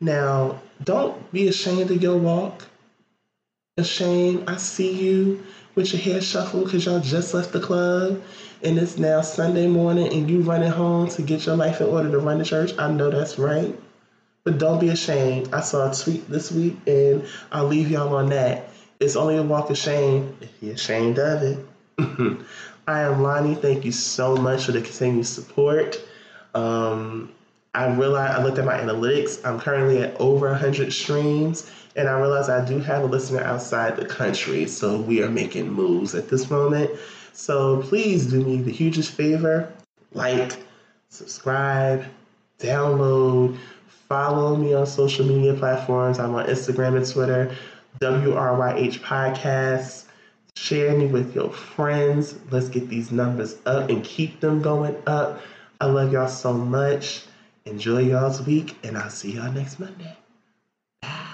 Now, 0.00 0.60
don't 0.82 1.32
be 1.32 1.48
ashamed 1.48 1.90
of 1.90 2.02
your 2.02 2.18
walk. 2.18 2.66
Ashamed, 3.78 4.48
I 4.48 4.56
see 4.56 4.92
you. 4.92 5.44
With 5.74 5.92
your 5.92 6.02
hair 6.02 6.20
shuffled 6.20 6.64
because 6.64 6.84
y'all 6.84 7.00
just 7.00 7.34
left 7.34 7.52
the 7.52 7.60
club 7.60 8.22
and 8.62 8.78
it's 8.78 8.98
now 8.98 9.22
Sunday 9.22 9.66
morning 9.66 10.12
and 10.12 10.30
you 10.30 10.40
running 10.40 10.70
home 10.70 11.08
to 11.10 11.22
get 11.22 11.46
your 11.46 11.56
life 11.56 11.80
in 11.80 11.86
order 11.86 12.10
to 12.10 12.18
run 12.18 12.38
to 12.38 12.44
church. 12.44 12.72
I 12.78 12.90
know 12.92 13.10
that's 13.10 13.38
right. 13.38 13.78
But 14.44 14.58
don't 14.58 14.80
be 14.80 14.88
ashamed. 14.88 15.52
I 15.52 15.60
saw 15.60 15.90
a 15.90 15.94
tweet 15.94 16.28
this 16.28 16.50
week 16.50 16.76
and 16.86 17.24
I'll 17.50 17.66
leave 17.66 17.90
y'all 17.90 18.14
on 18.14 18.30
that. 18.30 18.68
It's 19.00 19.16
only 19.16 19.36
a 19.36 19.42
walk 19.42 19.70
of 19.70 19.78
shame 19.78 20.36
if 20.40 20.50
you're 20.60 20.74
ashamed 20.74 21.18
of 21.18 21.42
it. 21.42 21.66
I 22.86 23.00
am 23.00 23.22
Lonnie. 23.22 23.54
Thank 23.54 23.84
you 23.84 23.92
so 23.92 24.36
much 24.36 24.66
for 24.66 24.72
the 24.72 24.80
continued 24.80 25.26
support. 25.26 26.02
Um, 26.54 27.32
I 27.74 27.86
realized 27.94 28.38
I 28.38 28.44
looked 28.44 28.58
at 28.58 28.64
my 28.64 28.78
analytics. 28.78 29.44
I'm 29.46 29.58
currently 29.58 30.02
at 30.02 30.20
over 30.20 30.50
100 30.50 30.92
streams, 30.92 31.70
and 31.96 32.08
I 32.08 32.18
realized 32.18 32.50
I 32.50 32.64
do 32.64 32.78
have 32.80 33.02
a 33.02 33.06
listener 33.06 33.42
outside 33.42 33.96
the 33.96 34.04
country. 34.04 34.66
So 34.66 35.00
we 35.00 35.22
are 35.22 35.30
making 35.30 35.72
moves 35.72 36.14
at 36.14 36.28
this 36.28 36.50
moment. 36.50 36.90
So 37.32 37.80
please 37.82 38.26
do 38.26 38.44
me 38.44 38.60
the 38.60 38.70
hugest 38.70 39.12
favor 39.12 39.72
like, 40.14 40.58
subscribe, 41.08 42.04
download, 42.58 43.56
follow 44.08 44.56
me 44.56 44.74
on 44.74 44.86
social 44.86 45.24
media 45.26 45.54
platforms. 45.54 46.18
I'm 46.18 46.34
on 46.34 46.46
Instagram 46.46 46.96
and 46.96 47.08
Twitter, 47.08 47.54
WRYH 48.00 49.00
Podcasts. 49.00 50.04
Share 50.54 50.96
me 50.96 51.06
with 51.06 51.34
your 51.34 51.50
friends. 51.50 52.34
Let's 52.50 52.68
get 52.68 52.88
these 52.88 53.10
numbers 53.10 53.56
up 53.64 53.88
and 53.88 54.04
keep 54.04 54.40
them 54.40 54.60
going 54.60 54.96
up. 55.06 55.40
I 55.80 55.86
love 55.86 56.12
y'all 56.12 56.28
so 56.28 56.52
much. 56.52 57.24
Enjoy 57.64 58.00
y'all's 58.00 58.42
week, 58.42 58.76
and 58.84 58.98
I'll 58.98 59.10
see 59.10 59.32
y'all 59.32 59.52
next 59.52 59.78
Monday. 59.78 60.16
Bye. 61.02 61.31